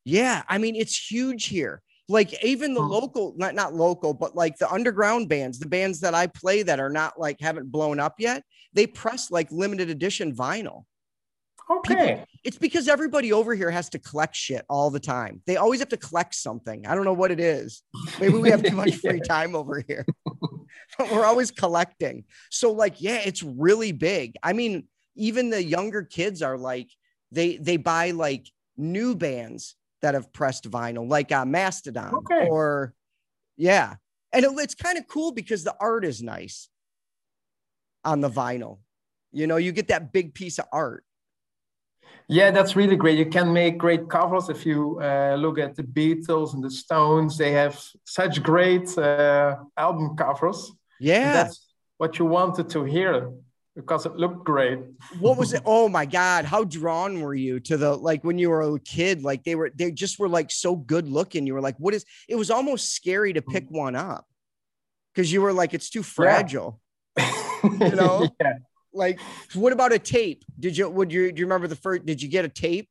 [0.06, 1.82] Yeah, I mean it's huge here.
[2.10, 2.90] Like even the Hmm.
[2.90, 6.80] local, not not local, but like the underground bands, the bands that I play that
[6.80, 8.44] are not like haven't blown up yet,
[8.74, 10.86] they press like limited edition vinyl.
[11.70, 12.26] Okay.
[12.44, 15.44] It's because everybody over here has to collect shit all the time.
[15.46, 16.88] They always have to collect something.
[16.88, 17.84] I don't know what it is.
[18.20, 20.04] Maybe we have too much free time over here.
[20.98, 22.24] but we're always collecting.
[22.50, 24.36] So like, yeah, it's really big.
[24.42, 26.90] I mean, even the younger kids are like,
[27.32, 32.48] they they buy like new bands that have pressed vinyl, like uh, Mastodon, Okay.
[32.50, 32.94] or
[33.58, 33.96] yeah.
[34.32, 36.70] and it, it's kind of cool because the art is nice
[38.06, 38.80] on the vinyl.
[39.32, 41.04] You know, you get that big piece of art.
[42.28, 43.18] Yeah, that's really great.
[43.18, 47.38] You can make great covers if you uh, look at the Beatles and the Stones.
[47.38, 50.72] They have such great uh, album covers.
[51.00, 51.34] Yeah.
[51.34, 53.32] That's what you wanted to hear
[53.80, 54.80] because it looked great.
[55.20, 55.62] what was it?
[55.66, 56.46] Oh my God.
[56.46, 59.24] How drawn were you to the like when you were a kid?
[59.24, 61.48] Like they were, they just were like so good looking.
[61.48, 64.26] You were like, what is it was almost scary to pick one up
[65.14, 66.80] because you were like, it's too fragile.
[67.18, 68.30] you know?
[68.42, 68.54] yeah.
[68.94, 69.20] Like,
[69.54, 70.44] what about a tape?
[70.60, 72.90] Did you would you do you remember the first did you get a tape?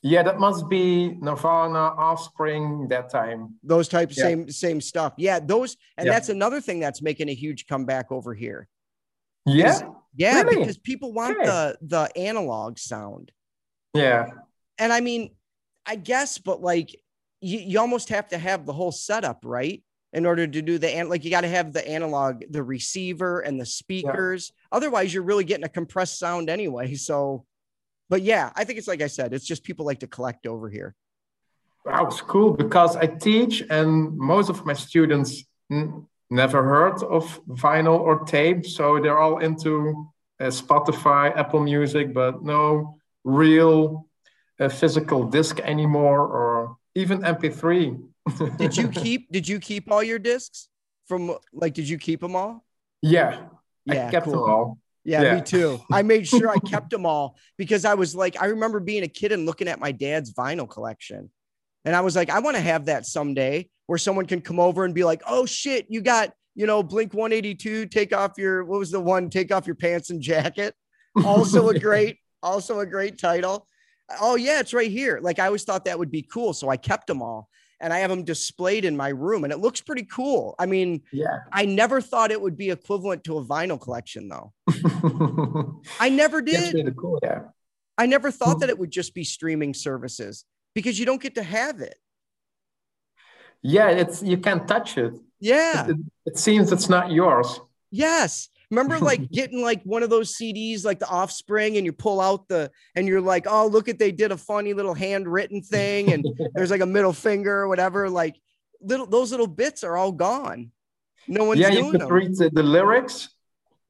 [0.00, 3.56] yeah, that must be Nirvana, Offspring, that time.
[3.64, 4.24] Those types, Yeah.
[4.24, 5.12] same, same stuff.
[5.18, 6.12] Yeah, those, and Yeah.
[6.12, 8.68] that's another thing that's making a huge comeback over here.
[9.54, 9.80] Yeah,
[10.16, 10.58] Yeah, Really?
[10.60, 11.46] because people want Okay.
[11.46, 13.32] the the analog sound.
[13.94, 14.26] yeah,
[14.78, 15.34] And I mean,
[15.86, 16.94] I guess, but like
[17.40, 19.82] you, you almost have to have the whole setup, right?
[20.12, 23.40] In order to do the an- like you got to have the analog, the receiver
[23.40, 24.52] and the speakers.
[24.72, 26.94] Otherwise, you're really getting a compressed sound anyway.
[26.94, 27.44] So,
[28.08, 30.68] but yeah, I think it's like I said, it's just people like to collect over
[30.70, 30.94] here.
[31.84, 35.44] Wow, it's cool because I teach and most of my students
[36.30, 38.66] never heard of vinyl or tape.
[38.66, 40.08] So they're all into
[40.40, 44.06] uh, Spotify, Apple Music, but no real
[44.60, 48.02] uh, physical disc anymore or even MP3.
[48.58, 50.68] Did you keep did you keep all your discs
[51.06, 52.62] from like did you keep them all?
[53.00, 53.46] yeah,
[53.86, 54.32] Yeah, I kept cool.
[54.34, 54.78] them all.
[55.04, 55.34] Yeah, Yeah.
[55.36, 55.80] me too.
[55.90, 59.08] I made sure I kept them all because I was like, I remember being a
[59.08, 61.30] kid and looking at my dad's vinyl collection.
[61.84, 64.84] And I was like, I want to have that someday where someone can come over
[64.84, 68.78] and be like, oh shit, you got, you know, Blink 182, take off your, what
[68.78, 70.74] was the one, take off your pants and jacket.
[71.24, 73.66] Also a great, also a great title.
[74.20, 75.18] Oh, yeah, it's right here.
[75.20, 76.52] Like I always thought that would be cool.
[76.52, 77.48] So I kept them all
[77.80, 80.54] and I have them displayed in my room and it looks pretty cool.
[80.60, 81.38] I mean, Yeah.
[81.50, 84.52] I never thought it would be equivalent to a vinyl collection though.
[85.98, 86.74] I never did.
[86.74, 87.18] really cool.
[87.22, 87.44] Yeah.
[87.96, 90.44] I never thought that it would just be streaming services
[90.74, 91.96] because you don't get to have it.
[93.62, 95.14] Yeah, it's you can't touch it.
[95.40, 95.88] Yeah.
[95.88, 95.96] It,
[96.26, 97.60] it seems it's not yours.
[97.90, 98.48] Yes.
[98.70, 102.48] Remember like getting like one of those CDs like the offspring and you pull out
[102.48, 106.26] the and you're like, oh, look at they did a funny little handwritten thing and
[106.54, 108.08] there's like a middle finger or whatever.
[108.10, 108.36] Like
[108.80, 110.70] little those little bits are all gone.
[111.26, 111.76] No one's doing it.
[111.76, 112.12] yeah, you could them.
[112.12, 113.28] read the, the lyrics.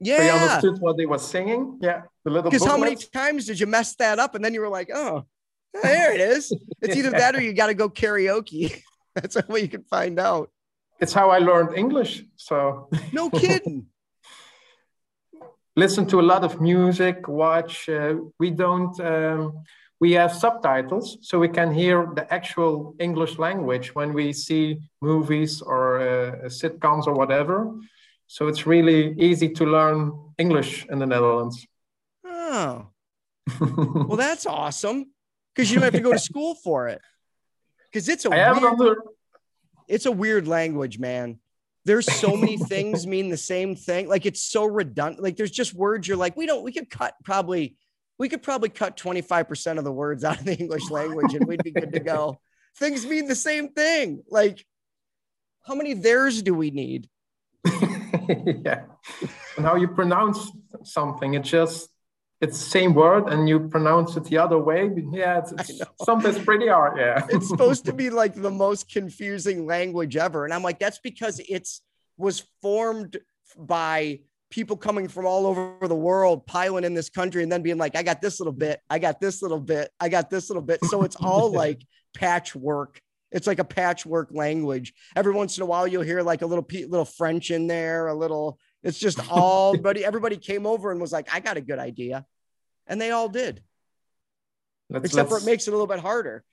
[0.01, 0.49] Yeah.
[0.49, 1.79] understood what they were singing.
[1.81, 4.35] Yeah, the little Because how many times did you mess that up?
[4.35, 5.27] And then you were like, oh,
[5.75, 6.53] there it is.
[6.83, 8.83] It's either that or you got to go karaoke.
[9.15, 10.51] That's the way you can find out.
[11.01, 12.25] It's how I learned English.
[12.37, 13.87] So No kidding.
[15.77, 17.89] listen to a lot of music, watch.
[17.89, 18.99] Uh, we don't.
[19.01, 19.65] Um,
[20.01, 25.61] we have subtitles, so we can hear the actual English language when we see movies
[25.61, 27.75] or uh, sitcoms or whatever.
[28.29, 31.67] So it's really easy to learn English in the Netherlands.
[32.25, 32.87] Oh,
[33.61, 35.07] well, that's awesome.
[35.59, 37.01] Because you don't have to go to school for it.
[37.91, 38.99] Because it's a I weird,
[39.89, 41.41] it's a weird language, man.
[41.85, 44.09] There's so many things mean the same thing.
[44.09, 45.21] Like it's so redundant.
[45.21, 47.77] Like there's just words you're like, we don't, we could cut probably,
[48.19, 51.65] we could probably cut 25% of the words out of the English language and we'd
[51.65, 52.39] be good to go.
[52.77, 54.23] Things mean the same thing.
[54.31, 54.65] Like,
[55.67, 57.09] how many theirs do we need?
[57.67, 58.85] yeah.
[59.57, 60.53] And how you pronounce
[60.85, 61.91] something, it just
[62.41, 64.91] it's the same word and you pronounce it the other way.
[65.11, 66.99] Yeah, it's, it's sometimes pretty hard.
[66.99, 67.27] Yeah.
[67.31, 70.45] It's supposed to be like the most confusing language ever.
[70.45, 71.83] And I'm like, that's because it's
[72.17, 73.19] was formed
[73.57, 74.21] by
[74.51, 77.97] people coming from all over the world piling in this country and then being like,
[77.97, 80.85] I got this little bit, I got this little bit, I got this little bit.
[80.85, 81.83] So it's all like
[82.15, 83.01] patchwork.
[83.31, 84.95] It's like a patchwork language.
[85.15, 88.15] Every once in a while, you'll hear like a little little French in there, a
[88.15, 88.59] little.
[88.83, 90.05] It's just all, buddy.
[90.05, 92.25] Everybody came over and was like, "I got a good idea,"
[92.87, 93.63] and they all did.
[94.91, 96.45] Let's- Except for it makes it a little bit harder.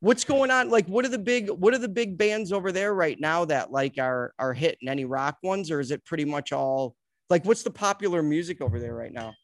[0.00, 0.68] What's going on?
[0.68, 3.72] Like, what are the big what are the big bands over there right now that
[3.72, 6.94] like are are hitting any rock ones, or is it pretty much all
[7.30, 9.34] like what's the popular music over there right now?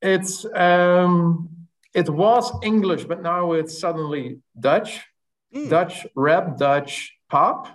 [0.00, 1.48] It's um
[1.92, 5.00] it was English, but now it's suddenly Dutch.
[5.52, 5.68] Hmm.
[5.68, 7.68] Dutch rap, Dutch pop,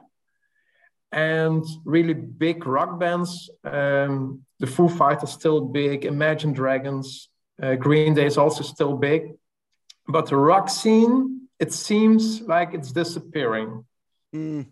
[1.14, 3.50] and really big rock bands.
[3.64, 7.30] Um, the Foo Fighters still big, Imagine Dragons,
[7.62, 9.34] uh, Green Day is also still big,
[10.08, 13.86] but the rock scene it seems like it's disappearing.
[14.36, 14.66] Mm.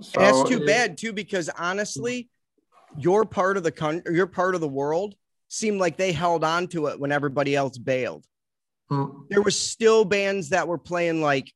[0.00, 2.30] So that's too it- bad too, because honestly,
[2.96, 5.14] your part of the country, your part of the world
[5.48, 8.26] seemed like they held on to it when everybody else bailed.
[8.88, 9.04] Hmm.
[9.28, 11.52] There was still bands that were playing like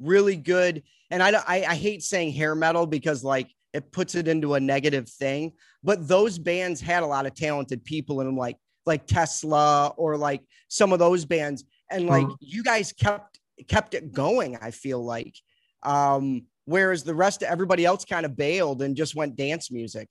[0.00, 0.82] really good.
[1.10, 4.60] And I, I, I hate saying hair metal because like it puts it into a
[4.60, 5.52] negative thing.
[5.82, 8.56] But those bands had a lot of talented people in them, like
[8.86, 11.64] like Tesla or like some of those bands.
[11.90, 12.36] And like Mhm.
[12.40, 14.56] you guys kept kept it going.
[14.60, 15.34] I feel like,
[15.82, 20.08] um, whereas the rest of everybody else kind of bailed and just went dance music.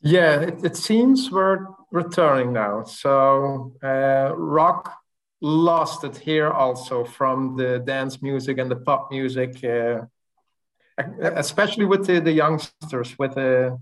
[0.00, 2.84] Yeah, it, it seems we're returning now.
[2.84, 4.94] So uh, rock
[5.40, 10.02] lost it here also from the dance music and the pop music, uh,
[11.20, 13.78] especially with the, the youngsters, with the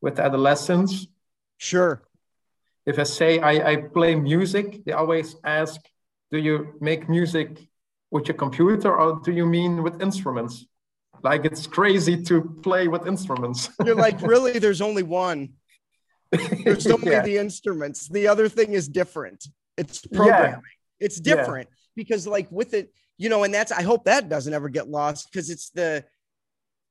[0.00, 1.06] with adolescents.
[1.58, 2.02] Sure.
[2.84, 5.80] If I say I, I play music, they always ask,
[6.32, 7.60] "Do you make music
[8.10, 10.66] with your computer or do you mean with instruments?"
[11.22, 13.70] Like it's crazy to play with instruments.
[13.84, 14.58] You're like, really?
[14.58, 15.50] There's only one.
[16.64, 17.22] There's only Yeah.
[17.22, 18.08] the instruments.
[18.08, 19.46] The other thing is different.
[19.76, 20.16] It's Yeah.
[20.18, 20.62] programming.
[21.00, 21.36] It's Yeah.
[21.36, 24.88] different because, like, with it, you know, and that's I hope that doesn't ever get
[24.88, 26.04] lost because it's the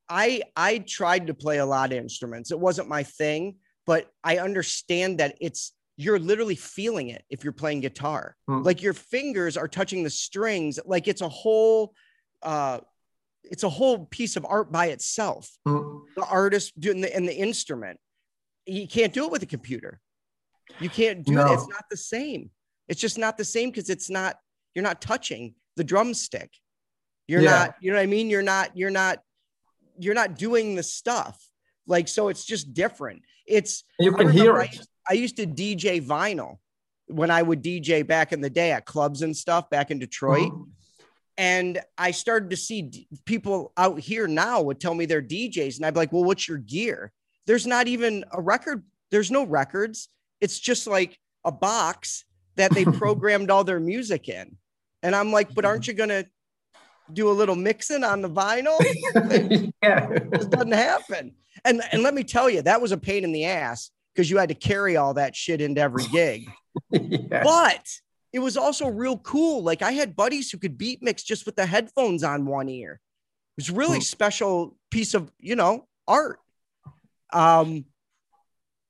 [0.08, 2.50] I I tried to play a lot of instruments.
[2.50, 7.52] It wasn't my thing, but I understand that it's you're literally feeling it if you're
[7.52, 8.36] playing guitar.
[8.48, 8.62] Hmm.
[8.62, 11.94] Like your fingers are touching the strings, like it's a whole
[12.42, 12.80] uh
[13.44, 16.02] it's a whole piece of art by itself Mm.
[16.16, 17.98] the artist doing the and the instrument.
[18.66, 20.00] You can't do it with a computer.
[20.80, 21.52] You can't do it.
[21.52, 22.50] It's not the same.
[22.92, 24.38] It's just not the same because it's not,
[24.74, 26.50] you're not touching the drumstick.
[27.26, 27.50] You're Yeah.
[27.50, 28.28] not, you know what I mean?
[28.28, 29.22] You're not, you're not,
[29.98, 31.42] you're not doing the stuff.
[31.86, 33.22] Like, so it's just different.
[33.46, 34.74] It's You I can hear I it.
[34.74, 36.58] used, I used to DJ vinyl
[37.06, 40.52] when I would DJ back in the day at clubs and stuff back in Detroit
[40.52, 40.68] Mhm.
[41.38, 45.76] and I started to see d- people out here now would tell me they're DJs,
[45.78, 47.10] and I'd be like, "Well, what's your gear?"
[47.46, 48.84] There's not even a record.
[49.10, 50.08] There's no records.
[50.42, 52.24] It's just like a box
[52.56, 54.56] that they programmed all their music in,
[55.02, 56.26] and I'm like, "But aren't you gonna
[57.12, 58.78] do a little mixing on the vinyl?"
[59.82, 60.08] yeah.
[60.10, 61.34] It doesn't happen.
[61.64, 64.38] And and let me tell you, that was a pain in the ass because you
[64.38, 66.46] had to carry all that shit into every gig
[66.90, 67.42] yeah.
[67.42, 67.86] but
[68.32, 69.62] it was also real cool.
[69.62, 73.00] Like I had buddies who could beat mix just with the headphones on one ear.
[73.56, 76.38] It was really special piece of, you know, art.
[77.32, 77.84] Um,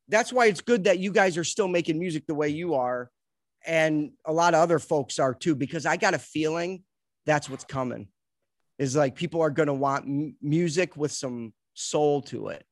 [0.09, 3.11] that's why it's good that you guys are still making music the way you are,
[3.67, 5.55] and a lot of other folks are too.
[5.55, 6.85] Because I got a feeling
[7.27, 8.09] that's what's coming.
[8.79, 12.65] Is like people are gonna want m- music with some soul to it.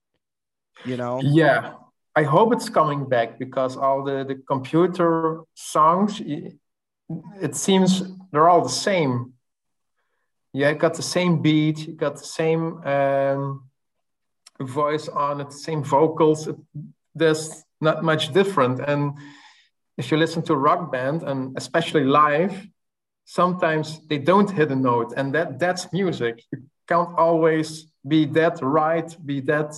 [0.84, 1.74] You know, Yeah,
[2.16, 8.62] I hope it's coming back because all the, the computer songs, it seems they're all
[8.62, 9.34] the same.
[10.53, 13.70] Yeah, got the same beat, you got the same um,
[14.61, 16.49] voice on it, same vocals.
[17.14, 18.80] There's not much different.
[18.80, 19.12] And
[20.01, 22.55] if you listen to rock band, and especially live,
[23.24, 26.34] sometimes they don't hit a note, and that that's music.
[26.53, 27.68] You can't always
[28.12, 29.70] be that right, be that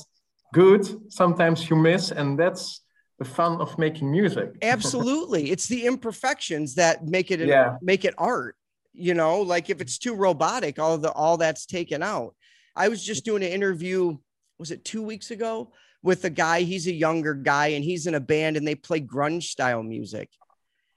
[0.54, 0.84] good.
[1.20, 2.64] Sometimes you miss, and that's
[3.18, 4.48] the fun of making music.
[4.76, 7.76] absolutely it's the imperfections that make it Yeah.
[7.92, 8.54] make it art
[9.08, 12.30] you know like if it's too robotic all the all that's taken out
[12.82, 14.00] i was just doing an interview
[14.60, 15.52] was it two weeks ago
[16.02, 19.00] with a guy he's a younger guy and he's in a band and they play
[19.00, 20.28] grunge style music.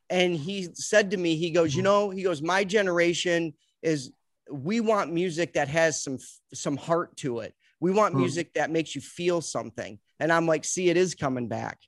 [0.09, 4.11] And he said to me he goes you know he goes my generation is
[4.51, 6.17] we want music that has some
[6.53, 7.53] some heart to it.
[7.79, 8.19] We want Hmm.
[8.21, 9.99] music that makes you feel something.
[10.19, 11.79] And i'm like see it is coming back.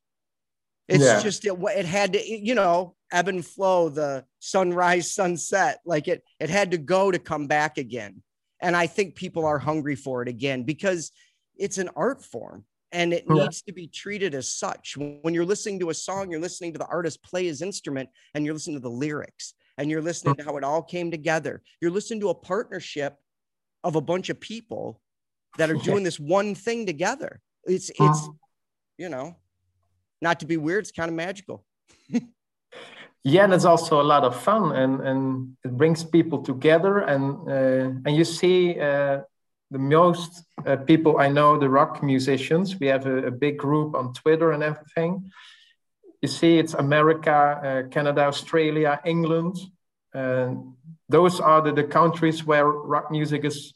[0.87, 1.21] It's Yeah.
[1.21, 6.23] just it, it had to you know ebb and flow the sunrise sunset like it
[6.39, 8.21] it had to go to come back again.
[8.59, 11.11] And i think people are hungry for it again because
[11.55, 14.95] it's an art form and it needs to be treated as such.
[14.97, 18.45] When you're listening to a song you're listening to the artist play his instrument and
[18.45, 21.61] you're listening to the lyrics and you're listening to how it all came together.
[21.81, 23.15] You're listening to a partnership
[23.83, 25.01] of a bunch of people
[25.57, 27.41] that are doing this one thing together.
[27.65, 28.09] It's Mhm.
[28.09, 28.29] it's
[28.97, 29.35] you know
[30.21, 31.65] not to be weird it's kind of magical.
[33.23, 37.23] Yeah and it's also a lot of fun and and it brings people together and
[37.49, 39.19] uh, and you see uh,
[39.71, 42.79] the most uh, people i know the rock musicians.
[42.79, 45.31] We have a, a big group on twitter and everything.
[46.21, 47.37] You see it's america
[47.85, 49.57] uh, canada australia england.
[50.13, 50.73] And
[51.09, 53.73] those are the, the countries where rock music is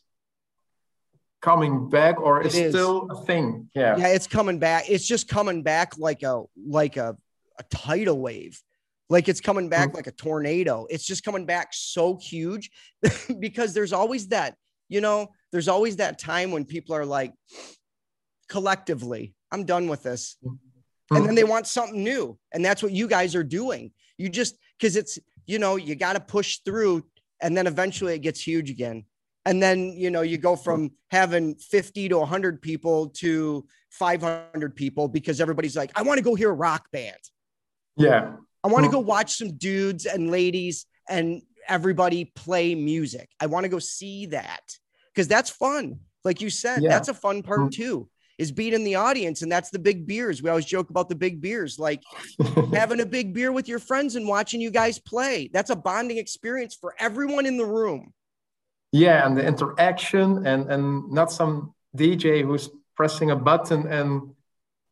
[1.41, 2.73] coming back or is It is.
[2.73, 3.69] still a thing.
[3.73, 3.97] Yeah.
[3.97, 4.89] Yeah it's coming back.
[4.89, 7.17] It's just coming back like a like a,
[7.59, 8.61] a tidal wave.
[9.09, 10.87] Like it's coming back like a tornado.
[10.89, 12.71] It's just coming back so huge
[13.39, 14.55] because there's always that
[14.87, 17.33] you know there's always that time when people are like
[18.49, 20.37] collectively i'm done with this
[21.11, 24.57] and then they want something new and that's what you guys are doing you just
[24.77, 27.03] because it's you know you got to push through
[27.41, 29.05] and then eventually it gets huge again.
[29.45, 35.07] And then, you know, you go from having 50 to 100 people to 500 people
[35.07, 37.17] because everybody's like, I want to go hear a rock band.
[37.97, 38.33] Yeah.
[38.63, 43.29] I want to go watch some dudes and ladies and everybody play music.
[43.39, 44.61] I want to go see that
[45.13, 45.99] because that's fun.
[46.23, 46.89] Like you said, Yeah.
[46.89, 47.71] that's a fun part Mhm.
[47.71, 49.41] too, is being in the audience.
[49.41, 50.41] And that's the big beers.
[50.41, 52.01] We always joke about the big beers, like
[52.73, 55.49] having a big beer with your friends and watching you guys play.
[55.53, 58.13] That's a bonding experience for everyone in the room.
[58.93, 64.35] yeah, and the interaction and and not some DJ who's pressing a button and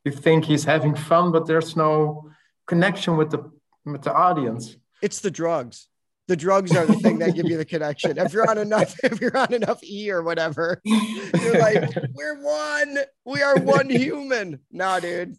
[0.06, 2.30] you think he's having fun, but there's no
[2.66, 3.40] connection with the
[3.86, 4.78] with the audience.
[5.02, 5.90] It's the drugs.
[6.30, 8.20] The drugs are the thing that give you the connection.
[8.20, 13.00] If you're on enough, if you're on enough E or whatever, you're like, we're one.
[13.26, 14.60] We are one human.
[14.72, 15.36] No, dude,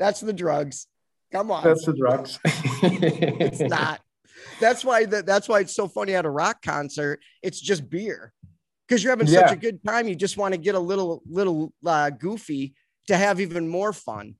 [0.00, 0.88] that's the drugs.
[1.30, 2.40] Come on, That's the drugs.
[2.44, 4.00] it's not.
[4.60, 5.26] That's why that.
[5.26, 7.20] That's why it's so funny at a rock concert.
[7.40, 8.32] It's just beer
[8.88, 10.08] because you're having such a good time.
[10.08, 12.74] You just want to get a little, little uh, goofy
[13.06, 14.34] to have even more fun.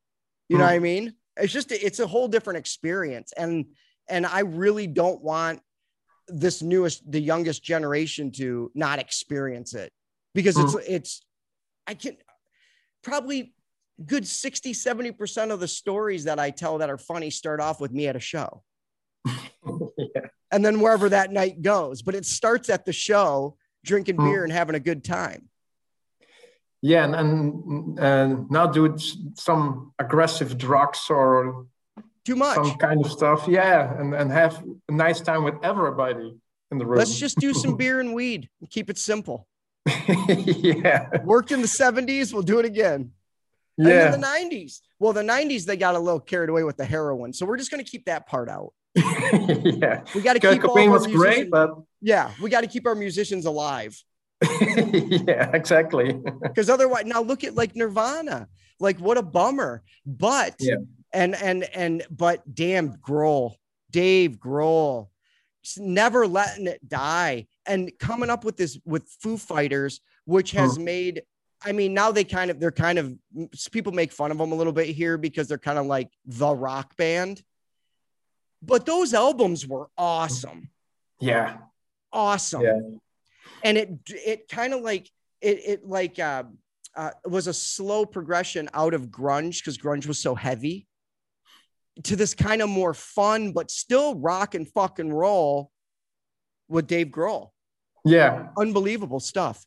[0.48, 0.66] You know Mhm.
[0.66, 1.14] what I mean?
[1.36, 3.66] It's just it's a whole different experience, and
[4.08, 5.60] and I really don't want
[6.40, 9.92] this newest, the youngest generation to not experience it
[10.34, 11.22] because it's it's
[11.86, 12.16] I can
[13.02, 13.54] probably
[14.04, 17.92] good 60 70% of the stories that I tell that are funny start off with
[17.92, 18.62] me at a show
[19.24, 20.20] yeah.
[20.50, 22.02] and then wherever that night goes.
[22.02, 24.26] But it starts at the show, drinking Hmm.
[24.26, 25.48] beer and having a good time.
[26.84, 28.96] Yeah, and, and uh, not do
[29.36, 31.66] some aggressive drugs or
[32.24, 32.54] Too much.
[32.56, 33.46] some kind of stuff.
[33.48, 36.36] Yeah, and, and have a nice time with everybody
[36.70, 36.98] in the room.
[36.98, 39.46] Let's just do some beer and weed and keep it simple.
[40.08, 43.10] yeah, Worked in the 70s, we'll do it again.
[43.78, 44.80] And yeah, in the 90s.
[45.00, 47.32] Well, the 90s, they got a little carried away with the heroin.
[47.32, 48.72] So we're just going to keep that part out.
[48.94, 50.04] yeah.
[50.14, 51.70] We got to keep all Cobain was great, but
[52.00, 54.00] Yeah, we got to keep our musicians alive.
[54.60, 56.20] yeah, exactly.
[56.42, 58.48] because otherwise now look at like nirvana
[58.80, 60.74] like what a bummer but Yeah.
[61.12, 63.54] And and and but damn grohl
[63.90, 65.08] dave grohl
[65.76, 71.22] never letting it die and coming up with this with foo fighters which has made
[71.64, 73.16] i mean now they kind of they're kind of
[73.70, 76.54] people make fun of them a little bit here because they're kind of like the
[76.54, 77.42] rock band.
[78.62, 80.70] But those albums were awesome.
[81.20, 81.58] Yeah,
[82.12, 82.62] awesome.
[82.62, 82.80] Yeah.
[83.64, 85.10] And it it kind of like
[85.40, 86.44] it it like uh,
[86.96, 90.86] uh, was a slow progression out of grunge because grunge was so heavy
[92.04, 95.70] to this kind of more fun but still rock and fucking roll
[96.68, 97.50] with Dave Grohl.
[98.04, 98.48] yeah.
[98.56, 99.64] Unbelievable stuff.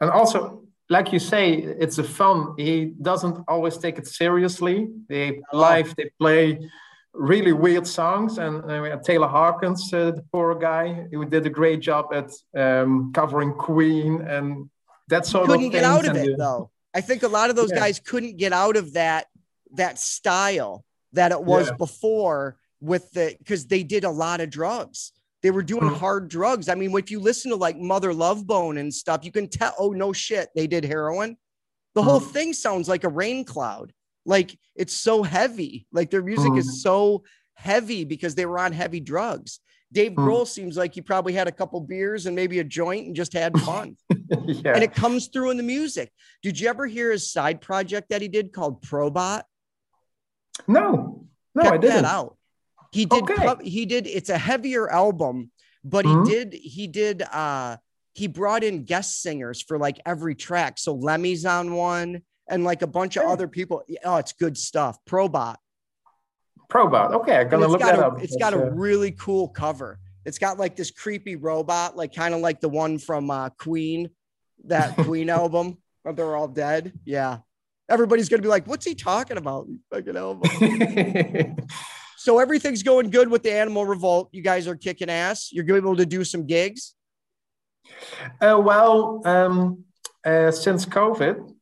[0.00, 2.54] And also, like you say, it's a fun.
[2.56, 4.88] He doesn't always take it seriously.
[5.08, 6.70] They live, they play
[7.12, 8.38] really weird songs.
[8.38, 13.12] And uh, Taylor Hawkins, uh, the poor guy, who did a great job at um,
[13.12, 14.70] covering Queen and
[15.08, 16.70] that sort couldn't of get out of it the- though.
[16.94, 17.78] I think a lot of those Yeah.
[17.80, 19.26] guys couldn't get out of that
[19.74, 21.76] that style that it was Yeah.
[21.76, 25.12] before with the because they did a lot of drugs.
[25.42, 25.96] They were doing Mhm.
[25.96, 26.68] hard drugs.
[26.68, 29.74] I mean, if you listen to like Mother Love Bone and stuff, you can tell.
[29.78, 31.36] Oh no, shit, they did heroin.
[31.94, 32.30] The whole Mhm.
[32.32, 33.92] thing sounds like a rain cloud.
[34.24, 35.86] Like it's so heavy.
[35.92, 36.58] Like their music Mhm.
[36.58, 37.24] is so
[37.54, 39.60] heavy because they were on heavy drugs.
[39.92, 40.12] Dave.
[40.12, 43.34] Grohl seems like he probably had a couple beers and maybe a joint and just
[43.34, 43.94] had fun
[44.46, 44.72] yeah.
[44.74, 46.10] and it comes through in the music.
[46.42, 49.42] Did you ever hear his side project that he did called Probot?
[50.68, 51.24] No,
[51.54, 52.02] no, Check I didn't.
[52.02, 52.36] that out.
[52.92, 53.22] He did.
[53.22, 53.34] Okay.
[53.34, 54.06] co- He did.
[54.06, 55.50] It's a heavier album,
[55.84, 56.26] but Mhm.
[56.26, 56.52] he did.
[56.54, 57.22] He did.
[57.22, 57.76] uh
[58.14, 60.78] He brought in guest singers for like every track.
[60.78, 63.82] So Lemmy's on one, and like a bunch of other people.
[64.04, 64.98] Oh, it's good stuff.
[65.08, 65.56] Probot.
[66.70, 67.12] Probot.
[67.12, 68.22] Okay, I'm gonna look that a, up.
[68.22, 69.98] It's got a really cool cover.
[70.24, 74.10] It's got like this creepy robot, like kind of like the one from uh, Queen,
[74.64, 75.78] that Queen album.
[76.02, 76.92] Where they're all dead.
[77.04, 77.38] Yeah.
[77.88, 81.56] Everybody's gonna be like, "What's he talking about?" Fucking album.
[82.22, 84.28] So everything's going good with the Animal Revolt.
[84.30, 85.50] You guys are kicking ass.
[85.50, 86.94] You're able to do some gigs.
[88.40, 89.84] Uh, well, um,
[90.24, 91.52] uh, since COVID,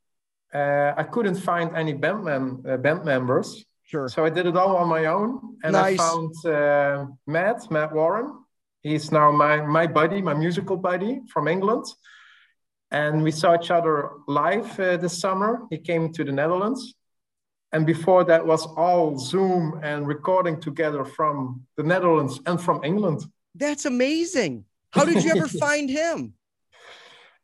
[0.53, 3.65] uh, I couldn't find any band, mem- uh, band members.
[3.85, 4.07] Sure.
[4.11, 5.57] So I did it all on my own.
[5.65, 5.99] And Nice.
[5.99, 8.45] I found uh, Matt, Matt Warren.
[8.83, 11.87] He's now my, my buddy, my musical buddy from England.
[12.91, 15.63] And we saw each other live uh, this summer.
[15.71, 16.95] He came to the Netherlands.
[17.73, 23.25] And before that was all Zoom and recording together from the Netherlands and from England.
[23.55, 24.65] That's amazing.
[24.93, 26.35] How did you ever find him?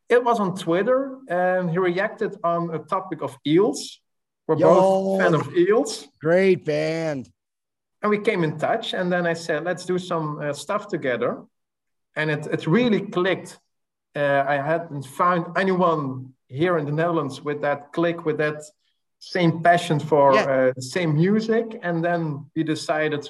[0.08, 4.00] It was on Twitter, and he reacted on a topic of eels.
[4.46, 4.68] We're Yo.
[4.74, 7.28] both fan of eels, Great band.
[8.02, 8.94] and we came in touch.
[8.94, 11.42] And then I said, "Let's do some uh, stuff together."
[12.16, 13.58] and it, it really clicked.
[14.16, 18.62] Uh, I hadn't found anyone here in the Netherlands with that click, with that
[19.18, 20.42] same passion for Yeah.
[20.68, 21.78] uh, the same music.
[21.82, 23.28] And then we decided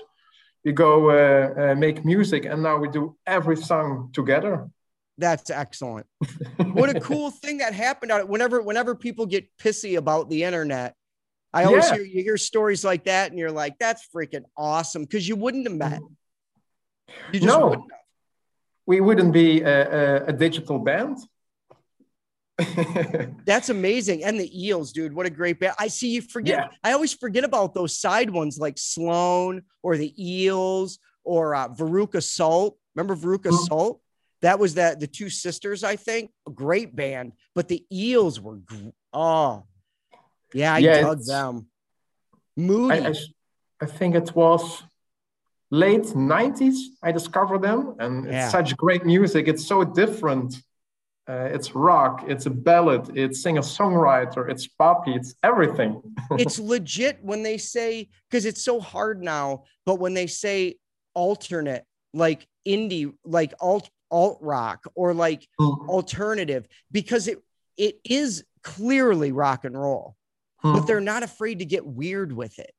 [0.64, 4.68] we go uh, uh, make music, and now we do every song together.
[5.18, 6.06] That's excellent.
[6.78, 10.94] what a cool thing that happened out whenever whenever people get pissy about the internet.
[11.52, 11.94] I always Yeah.
[11.96, 15.02] hear you hear stories like that, and you're like, that's freaking awesome.
[15.02, 16.00] Because you wouldn't have met.
[17.32, 17.86] You just No.
[18.86, 21.18] We wouldn't be a, a, a digital band.
[23.44, 24.24] That's amazing.
[24.24, 25.12] And the eels, dude.
[25.12, 25.74] What a great band.
[25.78, 26.58] I see you forget.
[26.58, 26.68] Yeah.
[26.82, 32.22] I always forget about those side ones like Sloan or the eels or uh, Veruca
[32.22, 32.78] Salt.
[32.94, 33.66] Remember Veruca Mhm.
[33.66, 34.00] Salt?
[34.42, 36.30] That was that the two sisters, I think.
[36.46, 37.32] A great band.
[37.54, 39.64] But the eels were gr- oh
[40.54, 41.66] yeah, I Yeah, dug them.
[42.56, 43.00] Moody.
[43.04, 43.14] I, I,
[43.82, 44.82] I think it was
[45.70, 48.44] late 90s I discovered them and Yeah.
[48.44, 50.55] it's such great music it's so different
[51.28, 56.01] uh, it's rock it's a ballad it's singer-songwriter it's poppy it's everything
[56.38, 60.76] it's legit when they say because it's so hard now but when they say
[61.14, 61.84] alternate
[62.14, 65.88] like indie like alt alt rock or like Mm.
[65.88, 67.38] alternative because it
[67.76, 70.14] it is clearly rock and roll
[70.62, 70.72] Hmm.
[70.74, 72.72] but they're not afraid to get weird with it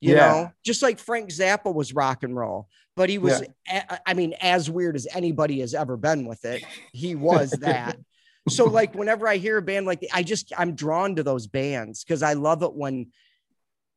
[0.00, 0.20] you Yeah.
[0.32, 4.34] know just like frank zappa was rock and roll but he was a- i mean
[4.40, 6.62] as weird as anybody has ever been with it
[6.92, 7.96] he was that.
[8.48, 12.02] So like whenever i hear a band like i just i'm drawn to those bands
[12.02, 13.08] because i love it when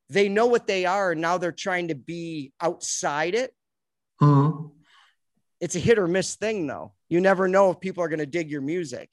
[0.10, 3.56] they know what they are and now they're trying to be outside it.
[4.22, 4.72] Mhm.
[5.62, 6.92] it's a hit or miss thing though.
[7.08, 9.10] You never know if people are going to dig your music.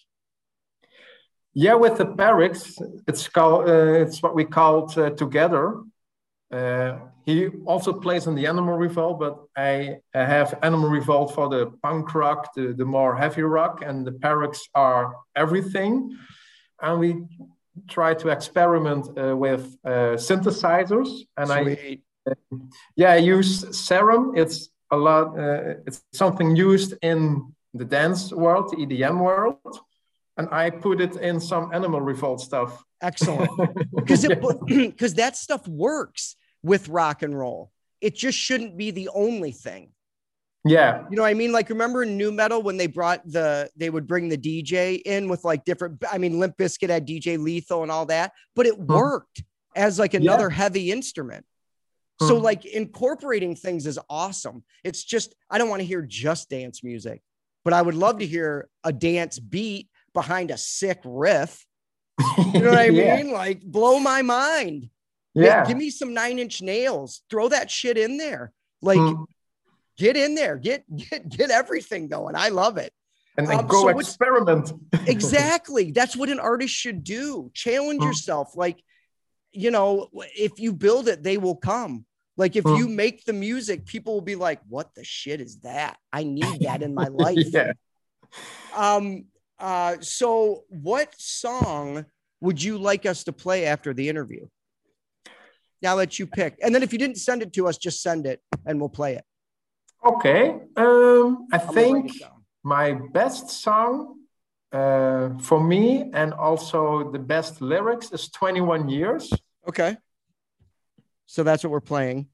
[1.55, 2.74] Yeah with the Perix,
[3.06, 5.82] it's called uh, it's what we called uh, together
[6.51, 11.49] uh, he also plays in the Animal Revolt, but I, I have Animal Revolt for
[11.49, 16.16] the punk rock, the, the more heavy rock, and the Perix are everything.
[16.81, 17.23] And we
[17.87, 21.09] try to experiment uh, with uh, synthesizers.
[21.37, 22.03] And I, Sweet.
[22.97, 24.33] yeah, I use Serum.
[24.35, 25.39] It's a lot.
[25.39, 29.59] Uh, it's something used in the dance world, the EDM world,
[30.39, 32.82] and I put it in some Animal Revolt stuff.
[33.02, 33.51] excellent
[33.97, 34.24] because
[34.66, 37.70] because that stuff works with rock and roll
[38.01, 39.90] it just shouldn't be the only thing
[40.65, 41.52] yeah, You know what I mean?
[41.52, 45.28] Like remember in nu metal when they brought the they would bring the DJ in
[45.28, 48.77] with like different I mean Limp Bizkit had DJ Lethal and all that, but it
[48.78, 49.43] worked
[49.77, 51.47] as like another heavy instrument.
[52.20, 52.43] So Mhm.
[52.43, 54.65] like incorporating things is awesome.
[54.85, 57.23] It's just I don't want to hear just dance music,
[57.65, 61.65] but I would love to hear a dance beat behind a sick riff.
[62.19, 63.17] You know what I Yeah.
[63.17, 63.33] mean?
[63.33, 64.91] Like blow my mind.
[65.35, 65.65] Yeah.
[65.67, 67.23] give me some nine inch nails.
[67.31, 68.53] Throw that shit in there.
[68.83, 69.27] Like Mm.
[69.97, 72.35] get in there, get get get everything going.
[72.37, 72.93] I love it.
[73.37, 74.73] and then Um, go so experiment.
[75.07, 75.93] Exactly.
[75.93, 77.51] That's what an artist should do.
[77.55, 78.07] Challenge Mm.
[78.07, 78.57] yourself.
[78.57, 78.83] Like,
[79.53, 82.05] you know, if you build it, they will come.
[82.37, 82.77] Like if Mm.
[82.79, 85.99] you make the music, people will be like, "What the shit is that?
[86.13, 87.73] I need that in my life." yeah.
[88.75, 89.27] Um.
[89.59, 89.97] Uh.
[90.01, 92.07] So, what song
[92.41, 94.47] would you like us to play after the interview?
[95.81, 98.27] Now let you pick, and then if you didn't send it to us, just send
[98.27, 99.25] it, and we'll play it.
[100.05, 100.61] Okay.
[100.77, 102.13] Um, I I'm think
[102.63, 104.17] my best song
[104.73, 109.33] uh, for me and also the best lyrics is 21 Years.
[109.69, 109.97] Okay.
[111.27, 112.29] So that's what we're playing.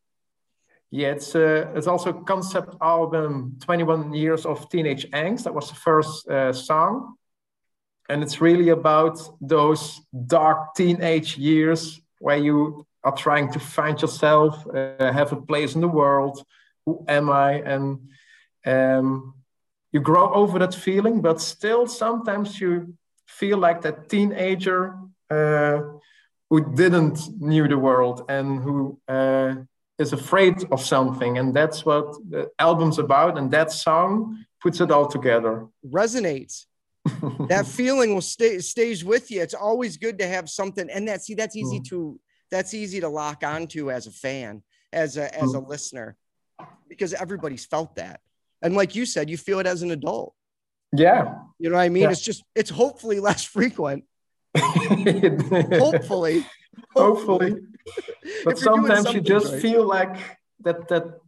[0.95, 5.43] Yeah, it's uh, it's also concept album 21 Years of Teenage Angst.
[5.43, 7.17] That was the first uh, song.
[8.09, 14.65] And it's really about those dark teenage years where you are trying to find yourself,
[14.69, 16.45] uh, have a place in the world.
[16.87, 17.55] Who am I?
[17.55, 17.99] And
[18.65, 19.35] um,
[19.91, 22.95] you grow over that feeling, but still sometimes you
[23.27, 24.95] feel like that teenager
[25.29, 25.81] uh,
[26.51, 29.55] who didn't knew the world and who uh,
[29.99, 31.39] is afraid of something.
[31.39, 33.39] And that's what the album's about.
[33.39, 35.67] And that song puts it all together.
[35.87, 36.67] Resonates.
[37.49, 39.43] that feeling will stay stays with you.
[39.43, 41.85] It's always good to have something, and that see that's easy mm.
[41.89, 42.19] to
[42.51, 45.69] that's easy to lock onto as a fan, as a as a mm.
[45.69, 46.17] listener,
[46.89, 48.21] because everybody's felt that.
[48.63, 50.35] And like you said, you feel it as an adult.
[50.97, 51.35] Yeah.
[51.59, 52.05] You know what I mean?
[52.05, 52.11] Yeah.
[52.11, 54.05] It's just it's hopefully less frequent.
[55.79, 56.45] Hopefully.
[56.95, 57.55] Hopefully.
[58.45, 59.63] But If you're doing sometimes you just right.
[59.63, 60.17] feel like
[60.61, 61.21] that that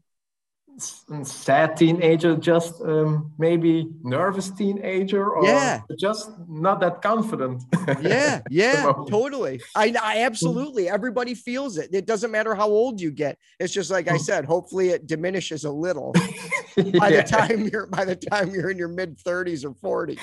[1.23, 5.81] sad teenager, just um, maybe nervous teenager, or Yeah.
[5.99, 7.63] just not that confident.
[8.03, 13.11] yeah yeah totally I, I absolutely everybody feels it it doesn't matter how old you
[13.13, 16.13] get it's just like i said hopefully it diminishes a little
[16.99, 17.23] by Yeah.
[17.23, 20.19] the time you're by the time you're in your mid 30s or 40s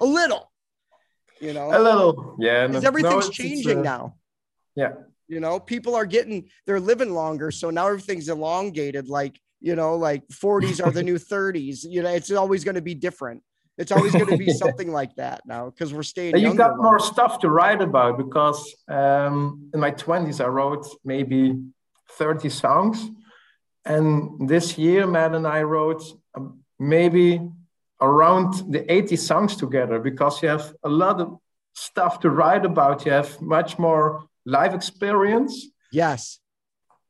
[0.00, 0.51] a little
[1.42, 2.66] you know a little, yeah.
[2.66, 4.02] because no- everything's no, it's- it's, changing uh, now
[4.82, 4.92] Yeah,
[5.28, 9.34] you know people are getting they're living longer so now everything's elongated like
[9.68, 12.94] you know like 40s are the new 30s you know it's always going to be
[13.08, 13.40] different
[13.82, 14.60] it's always going to be Yeah.
[14.64, 17.12] something like that now because we're staying you younger got more longer.
[17.12, 18.58] stuff to write about because
[18.98, 19.36] um,
[19.74, 21.40] in my 20s I wrote maybe
[22.18, 22.96] 30 songs.
[23.84, 26.02] And this year, Matt and I wrote
[26.36, 27.40] um, maybe
[28.02, 31.38] around the 80 songs together because you have a lot of
[31.74, 33.06] stuff to write about.
[33.06, 35.54] You have much more live experience
[35.92, 36.40] yes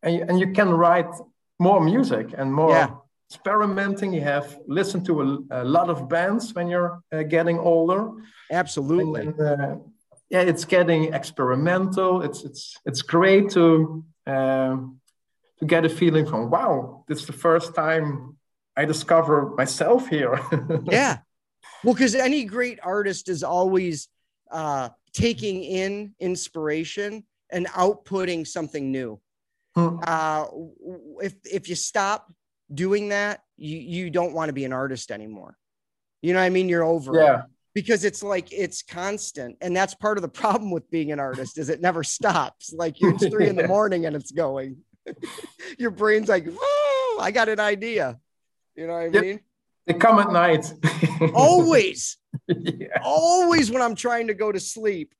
[0.02, 1.12] and you, and you can write
[1.58, 2.88] more music and more Yeah.
[3.30, 4.12] experimenting.
[4.12, 8.10] You have listened to a, a lot of bands when you're uh, getting older.
[8.50, 9.76] absolutely And, uh,
[10.34, 12.22] yeah, it's getting experimental.
[12.26, 15.00] It's it's it's great to um,
[15.58, 18.36] to get a feeling from wow, this is the first time
[18.76, 20.40] I discover myself here.
[20.84, 21.18] yeah.
[21.84, 24.08] Well because any great artist is always
[24.50, 29.20] uh taking in inspiration and outputting something new.
[29.74, 29.98] Hmm.
[30.06, 30.46] uh
[31.20, 32.32] if if you stop
[32.72, 35.56] doing that you you don't want to be an artist anymore.
[36.22, 36.68] You know what i mean?
[36.68, 37.24] You're over it.
[37.24, 37.42] yeah,
[37.74, 41.58] because it's like it's constant and that's part of the problem with being an artist
[41.58, 42.72] is it never stops.
[42.72, 44.78] Like it's three in the morning and it's going.
[45.78, 48.18] Your brain's like oh i got an idea
[48.76, 49.22] you know what i Yep.
[49.22, 49.40] mean
[49.86, 50.72] they come at night.
[51.34, 52.16] always
[52.48, 52.98] yeah.
[53.02, 55.14] always when i'm trying to go to sleep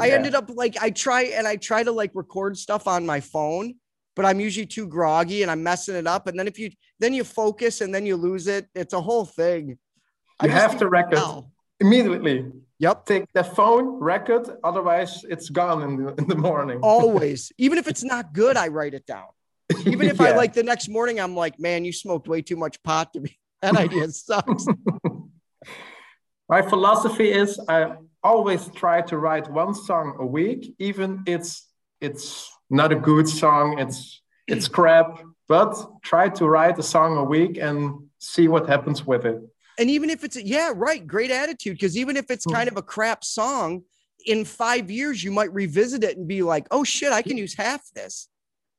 [0.00, 3.20] i ended up like i try and i try to like record stuff on my
[3.20, 3.74] phone
[4.16, 6.70] but i'm usually too groggy and i'm messing it up and then if you
[7.00, 9.78] then you focus and then you lose it it's a whole thing
[10.40, 11.50] I You just have to record now.
[11.80, 12.50] immediately.
[12.78, 13.84] yep Take the phone,
[14.14, 16.78] record, otherwise it's gone in the, in the morning.
[16.82, 19.28] always even if it's not good i write it down
[19.86, 22.82] even if i like the next morning i'm like man you smoked way too much
[22.82, 24.66] pot to be that idea sucks.
[26.48, 27.92] My philosophy is I
[28.22, 31.68] always try to write one song a week, even it's
[32.00, 35.72] it's not a good song, it's it's crap, but
[36.02, 39.40] try to write a song a week and see what happens with it.
[39.78, 42.52] and even if it's yeah right great attitude because even if it's hmm.
[42.52, 43.82] kind of a crap song
[44.26, 47.54] in five years you might revisit it and be like oh shit i can use
[47.54, 48.28] half this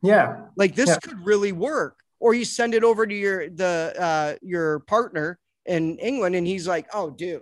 [0.04, 0.98] Yeah, like this Yeah.
[1.02, 1.98] could really work.
[2.20, 6.68] Or you send it over to your the uh your partner in england and he's
[6.68, 7.42] like oh dude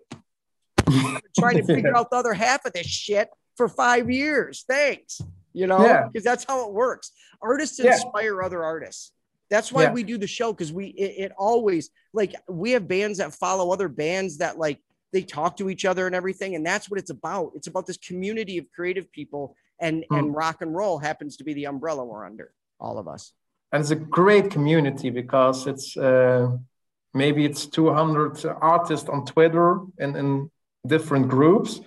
[1.40, 4.64] trying to figure out the other half of this shit for five years.
[4.68, 5.22] Thanks.
[5.54, 5.84] You know?
[5.84, 6.08] Yeah.
[6.08, 7.12] because that's how it works.
[7.42, 7.94] Artists Yeah.
[7.94, 9.12] inspire other artists.
[9.50, 9.92] That's why Yeah.
[9.94, 13.72] we do the show because we it, it always like we have bands that follow
[13.72, 14.80] other bands that like
[15.14, 17.52] they talk to each other and everything and that's what it's about.
[17.56, 20.16] It's about this community of creative people and Hmm.
[20.18, 23.34] and rock and roll happens to be the umbrella we're under all of us
[23.72, 26.48] and it's a great community because it's uh,
[27.14, 30.52] maybe it's 200 artists on Twitter and in
[30.86, 31.80] different groups,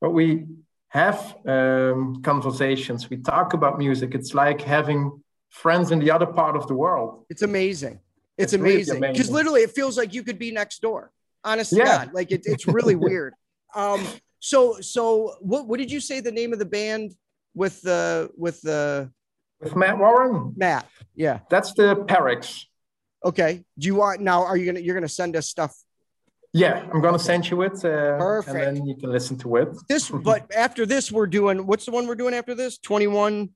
[0.00, 0.46] but we
[0.88, 3.10] have um, conversations.
[3.10, 4.14] We talk about music.
[4.14, 5.00] It's like having
[5.50, 7.24] friends in the other part of the world.
[7.28, 7.98] It's amazing.
[8.38, 9.34] It's, It's amazing because amazing.
[9.34, 11.10] literally it feels like you could be next door.
[11.44, 11.96] honestly Yeah.
[12.04, 13.32] God, like it, it's really weird.
[13.74, 14.00] Um,
[14.38, 15.02] so so
[15.40, 17.06] what what did you say the name of the band
[17.54, 19.10] with the with the
[19.60, 20.88] With Matt Warren, Matt?
[21.14, 21.40] Yeah.
[21.50, 22.64] that's the Perix.
[23.24, 23.64] Okay.
[23.78, 24.42] Do you want now?
[24.44, 25.74] Are you gonna you're gonna send us stuff
[26.52, 28.56] Yeah, I'm gonna send you it, uh, Perfect.
[28.56, 29.68] and then you can listen to it.
[29.88, 30.10] this?
[30.30, 32.78] but after this, we're doing what's the one we're doing after this?
[32.78, 33.50] 21,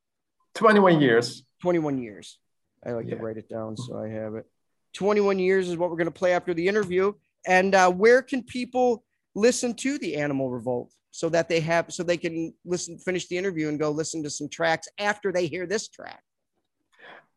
[0.54, 1.44] 21 years.
[1.62, 2.38] 21 years.
[2.84, 4.46] I like to write it down so I have it.
[4.94, 7.12] 21 years is what we're gonna play after the interview.
[7.46, 9.04] And uh, where can people
[9.34, 13.38] listen to the Animal Revolt so that they have so they can listen, finish the
[13.38, 16.22] interview, and go listen to some tracks after they hear this track?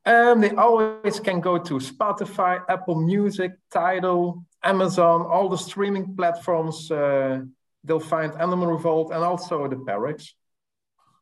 [0.06, 6.92] Um, they always can go to Spotify, Apple Music, Tidal, Amazon, all the streaming platforms.
[6.92, 7.42] Uh,
[7.86, 10.32] they'll find Animal Revolt and also the Perix.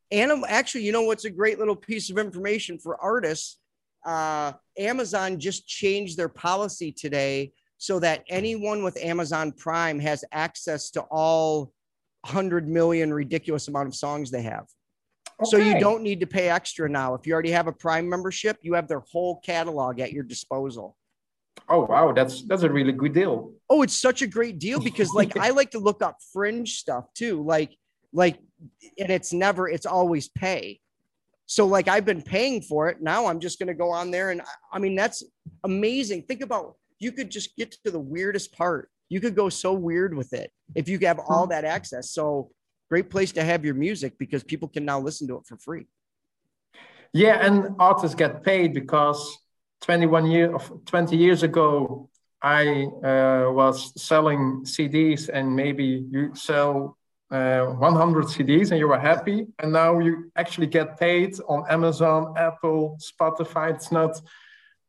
[0.10, 3.60] Animal, actually, you know what's a great little piece of information for artists?
[4.04, 10.90] Uh, Amazon just changed their policy today so that anyone with Amazon Prime has access
[10.92, 11.72] to all
[12.22, 14.66] 100 million ridiculous amount of songs they have.
[15.44, 17.14] So you don't need to pay extra now.
[17.14, 20.98] If you already have a Prime membership, you have their whole catalog at your disposal.
[21.70, 23.52] Oh wow, that's that's a really good deal.
[23.70, 27.14] Oh, it's such a great deal because like I like to look up fringe stuff
[27.14, 27.44] too.
[27.44, 27.76] Like
[28.14, 28.40] like
[28.98, 30.80] and it's never it's always pay.
[31.46, 33.02] So like I've been paying for it.
[33.02, 35.24] Now I'm just going to go on there and I- I mean that's
[35.64, 36.24] amazing.
[36.24, 38.90] Think about you could just get to the weirdest part.
[39.10, 42.12] You could go so weird with it if you have all that access.
[42.12, 42.52] So
[42.90, 45.88] great place to have your music because people can now listen to it for free.
[47.14, 49.38] Yeah, and artists get paid because
[49.82, 52.10] 21 year of 20 years ago,
[52.42, 56.98] I uh, was selling CDs, and maybe you sell
[57.32, 62.34] uh, 100 CDs and you were happy, and now you actually get paid on Amazon,
[62.38, 63.74] Apple, Spotify.
[63.74, 64.22] It's not,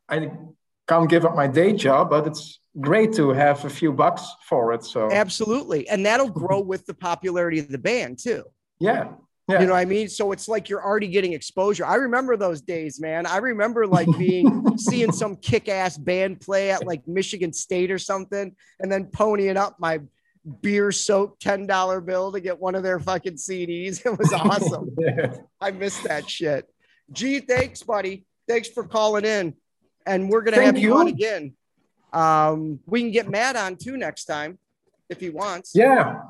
[0.09, 0.31] I
[0.89, 4.73] can't give up my day job, but it's great to have a few bucks for
[4.73, 4.85] it.
[4.85, 5.89] So Absolutely.
[5.89, 8.45] And that'll grow with the popularity of the band too.
[8.81, 9.13] yeah,
[9.49, 9.61] yeah.
[9.61, 10.09] You know what I mean?
[10.11, 11.87] So it's like you're already getting exposure.
[11.87, 13.25] I remember those days, man.
[13.25, 18.55] I remember like being seeing some kick-ass band play at like Michigan State or something,
[18.79, 20.01] and then ponying up my
[20.61, 24.03] beer-soaked $10 bill to get one of their fucking CDs.
[24.07, 24.95] It was awesome.
[24.99, 25.35] Yeah.
[25.61, 26.67] I missed that shit.
[27.11, 28.27] Gee, thanks, buddy.
[28.47, 29.55] Thanks for calling in.
[30.09, 31.55] And we're gonna Thank have you on again.
[32.13, 34.59] Um, we can get Matt on too next time
[35.11, 35.73] if he wants.
[35.75, 36.21] Yeah,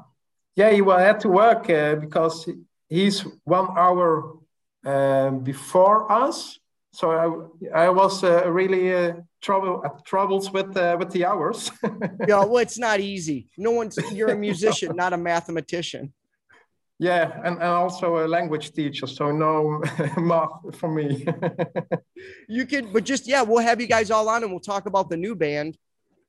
[0.56, 2.48] yeah, he will have to work uh, because
[2.88, 4.38] he's one hour
[4.84, 6.58] uh, before us.
[6.92, 11.70] So I, I was uh, really uh, trouble uh, troubles with uh, with the hours.
[12.26, 13.48] Yeah, well, it's not easy.
[13.56, 16.12] No one's you're a musician, not a mathematician.
[16.98, 19.80] Yeah, and, and also a language teacher, so no
[20.16, 21.26] math for me.
[22.48, 25.08] You could, but just yeah, we'll have you guys all on and we'll talk about
[25.08, 25.78] the new band.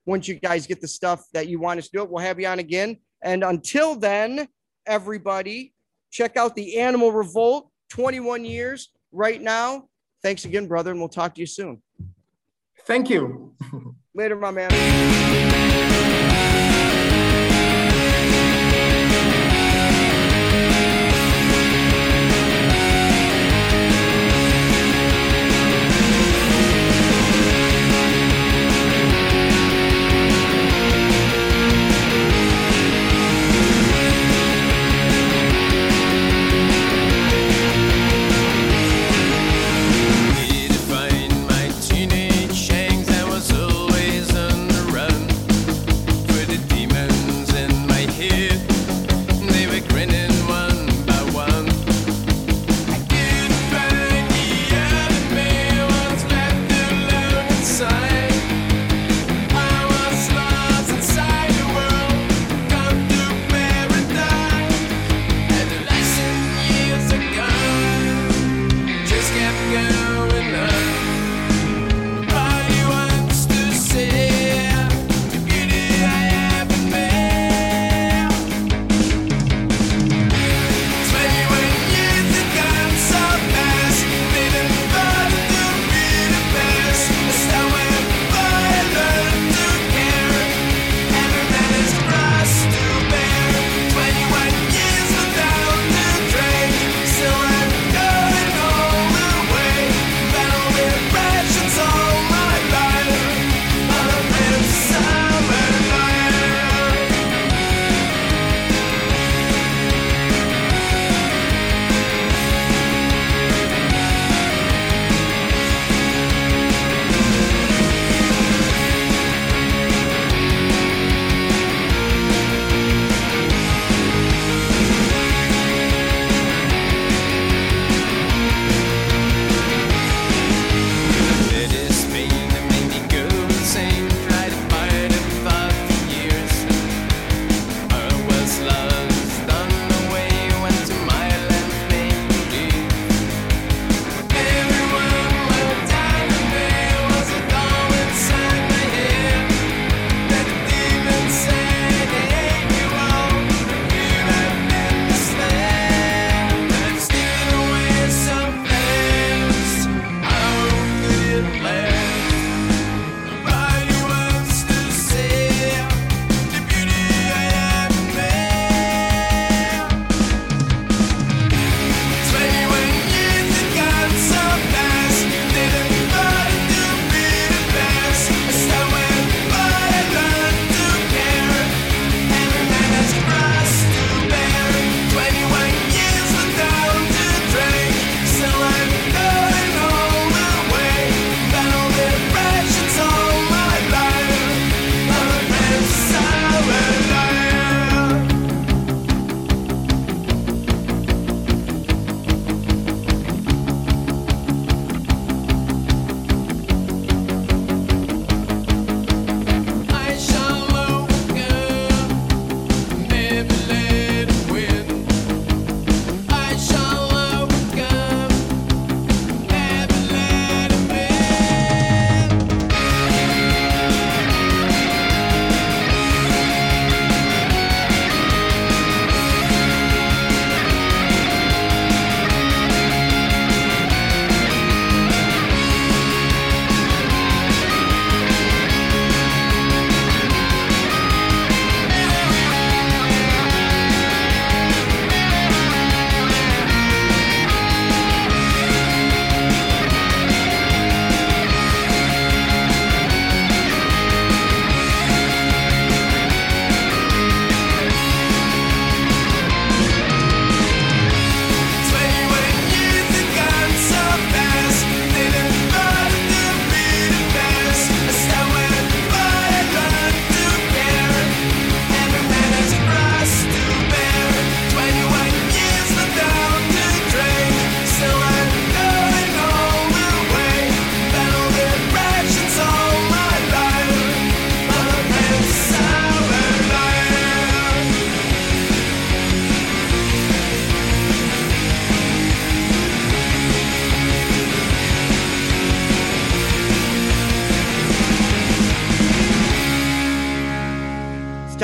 [0.06, 2.40] Once you guys get the stuff that you want us to do it, we'll have
[2.40, 2.98] you on again.
[3.24, 4.48] And until then,
[4.86, 5.74] everybody,
[6.12, 9.88] check out the Animal Revolt 21 years right now.
[10.22, 11.82] Thanks again, brother, and we'll talk to you soon.
[12.86, 13.56] Thank you.
[14.14, 16.29] Later, my man.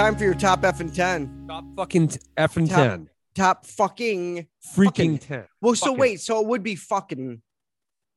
[0.05, 1.45] Time for your top F and 10.
[1.47, 3.09] Top fucking t- F and Top- 10.
[3.33, 4.47] Top fucking.
[4.75, 5.45] Freaking fucking- 10.
[5.61, 5.99] Well, so Fucking.
[5.99, 7.41] wait, so it would be fucking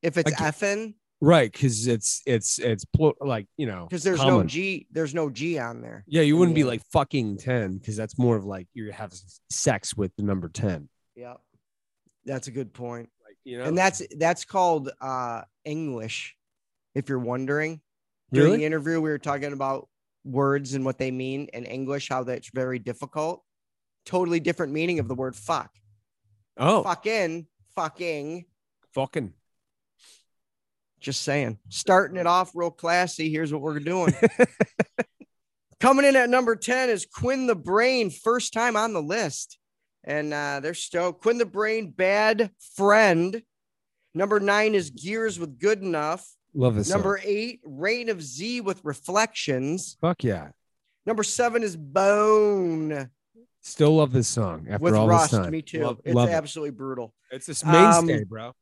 [0.02, 1.50] if it's Like- effing Right.
[1.52, 4.44] Cause it's, it's, it's pl- like, you know, because there's no.
[4.44, 4.86] G.
[4.92, 6.04] There's no G on there.
[6.06, 6.22] Yeah.
[6.22, 9.12] You wouldn't be like fucking 10 because that's more of like you have
[9.50, 10.88] sex with the number 10.
[11.16, 11.40] Yep.
[12.26, 13.08] That's a good point.
[13.24, 16.36] Like, you know, And that's that's called uh English.
[16.94, 17.80] If you're wondering,
[18.30, 18.58] during really?
[18.58, 19.88] the interview, we were talking about
[20.28, 23.42] words and what they mean in English, how that's very difficult.
[24.06, 25.70] Totally different meaning of the word fuck.
[26.56, 28.44] Oh, Fucking, fucking.
[28.94, 29.32] fucking.
[31.00, 31.58] Just saying.
[31.68, 33.30] Starting it off real classy.
[33.30, 34.12] Here's what we're doing.
[35.80, 39.58] Coming in at number 10 is Quinn the Brain, first time on the list.
[40.02, 41.22] And uh, they're stoked.
[41.22, 43.42] Quinn the Brain, Bad Friend.
[44.14, 46.26] Number nine is Gears with Good Enough.
[46.54, 46.88] Love this.
[46.88, 46.98] song.
[46.98, 49.96] Number eight, Reign of Z with Reflections.
[50.00, 50.48] Fuck yeah.
[51.06, 53.10] Number seven is Bone
[53.60, 55.30] Still love this song after with all Rust.
[55.32, 55.50] this time.
[55.50, 55.82] Me too.
[55.84, 56.32] Love, it's love it.
[56.32, 57.12] absolutely brutal.
[57.30, 58.52] It's this mainstay, Um, bro.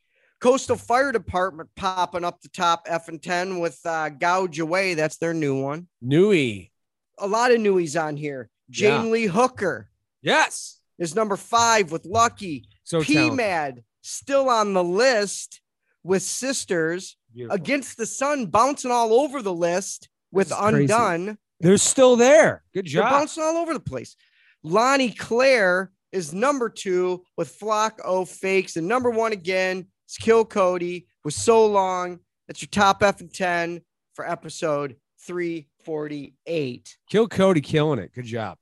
[0.41, 4.95] Coastal Fire Department popping up the top F and 10 with uh, Gouge Away.
[4.95, 5.87] That's their new one.
[6.03, 6.73] Newy.
[7.19, 8.49] A lot of newies on here.
[8.71, 9.11] Jane Yeah.
[9.11, 9.89] Lee Hooker
[10.23, 10.81] Yes.
[10.99, 12.69] is number five with Lucky.
[12.85, 13.31] So P.
[13.31, 15.61] Mad still on the list
[16.03, 17.17] with Sisters.
[17.37, 17.55] Beautiful.
[17.55, 20.85] Against the Sun bouncing all over the list with crazy.
[20.85, 21.39] Undone.
[21.61, 22.65] They're still there.
[22.73, 23.11] Good They're job.
[23.11, 24.17] bouncing all over the place.
[24.63, 28.77] Lonnie Claire is number two with Flock O Fakes.
[28.77, 32.21] And number one again is Kill Cody with So Long.
[32.49, 33.83] That's your top F and 10
[34.15, 34.97] for episode
[35.27, 36.97] 348.
[37.11, 38.13] Kill Cody killing it.
[38.15, 38.57] Good job.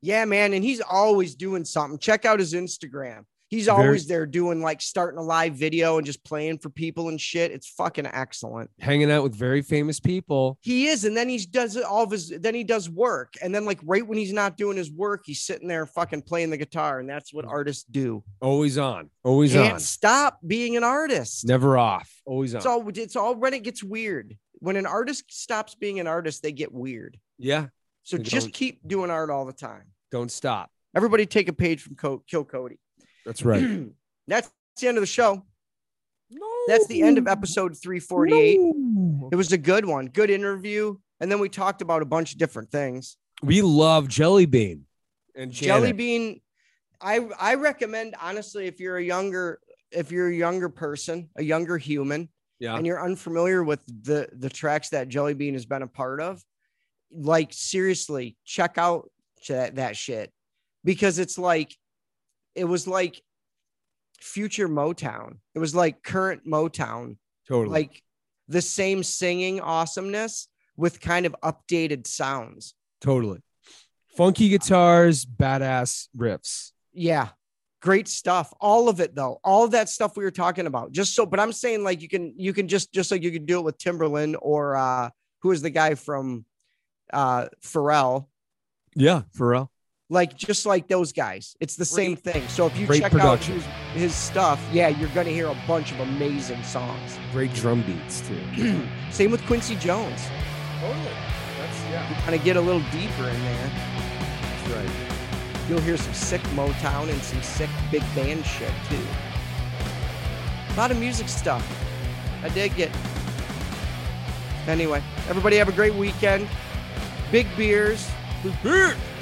[0.00, 0.52] Yeah, man.
[0.52, 1.98] And he's always doing something.
[1.98, 3.24] Check out his Instagram.
[3.48, 7.08] He's Very- always there doing like starting a live video and just playing for people
[7.08, 7.52] and shit.
[7.52, 8.70] It's fucking excellent.
[8.80, 10.58] Hanging out with very famous people.
[10.62, 12.30] He is, and then he does all of his.
[12.30, 15.42] Then he does work, and then like right when he's not doing his work, he's
[15.42, 17.50] sitting there fucking playing the guitar, and that's what mm.
[17.50, 18.24] artists do.
[18.40, 19.10] Always on.
[19.22, 19.62] Always on.
[19.62, 19.80] Can't on.
[19.80, 21.46] stop being an artist.
[21.46, 22.10] Never off.
[22.26, 22.58] Always on.
[22.58, 22.88] It's all.
[22.88, 24.36] It's all when it gets weird.
[24.58, 27.18] When an artist stops being an artist, they get weird.
[27.38, 27.66] yeah.
[28.04, 29.84] So just keep doing art all the time.
[30.10, 30.70] Don't stop.
[30.94, 32.78] Everybody take a page from Co- Kill Cody.
[33.24, 33.86] That's right.
[34.28, 35.44] that's the end of the show.
[36.30, 36.46] No.
[36.68, 38.58] That's the end of episode 348.
[39.32, 40.96] It was a good one, good interview.
[41.20, 43.16] And then we talked about a bunch of different things.
[43.42, 44.86] We love Jelly Bean
[45.34, 46.40] and Jelly bean,
[47.00, 49.60] I I recommend honestly if you're a younger
[49.90, 52.28] if you're a younger person, a younger human,
[52.58, 52.76] Yeah.
[52.76, 56.42] and you're unfamiliar with the the tracks that Jelly Bean has been a part of,
[57.12, 59.10] like seriously, check out
[59.48, 60.32] that, that shit
[60.84, 61.76] because it's like
[62.54, 63.20] it was like
[64.20, 65.38] future Motown.
[65.54, 67.16] It was like current Motown,
[67.48, 67.72] Totally.
[67.72, 68.02] like
[68.48, 72.74] the same singing awesomeness with kind of updated sounds.
[73.00, 73.40] totally.
[74.16, 76.70] Funky guitars, badass riffs.
[76.92, 77.30] Yeah.
[77.82, 78.54] Great stuff.
[78.60, 79.40] All of it though.
[79.42, 80.92] All that stuff we were talking about.
[80.92, 83.44] Just so, but I'm saying like you can you can just just like you can
[83.44, 85.10] do it with Timbaland or uh
[85.42, 86.44] who is the guy from
[87.12, 88.28] uh Pharrell.
[88.94, 89.70] Yeah, for real.
[90.10, 91.56] Like just like those guys.
[91.60, 92.46] It's the same thing.
[92.48, 93.54] So if you great check production.
[93.54, 93.60] out
[93.94, 97.18] his, his stuff, yeah, you're gonna hear a bunch of amazing songs.
[97.32, 98.82] Great drum beats too.
[99.10, 100.20] Same with Quincy Jones.
[100.80, 101.04] totally.
[101.58, 102.08] That's yeah.
[102.08, 103.70] You kind of get a little deeper in there.
[103.70, 104.90] That's right.
[105.68, 109.06] You'll hear some sick Motown and some sick big band shit too.
[110.68, 111.66] A lot of music stuff.
[112.42, 112.90] I dig it.
[114.66, 116.46] Anyway, everybody have a great weekend.
[117.30, 118.10] Big beers.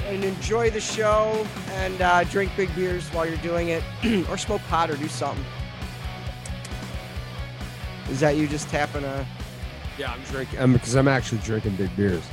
[0.05, 3.83] And enjoy the show and uh, drink big beers while you're doing it
[4.29, 5.43] or smoke pot or do something.
[8.09, 9.25] Is that you just tapping a.
[9.97, 10.59] Yeah, I'm drinking.
[10.59, 12.23] I'm because I'm actually drinking big beers.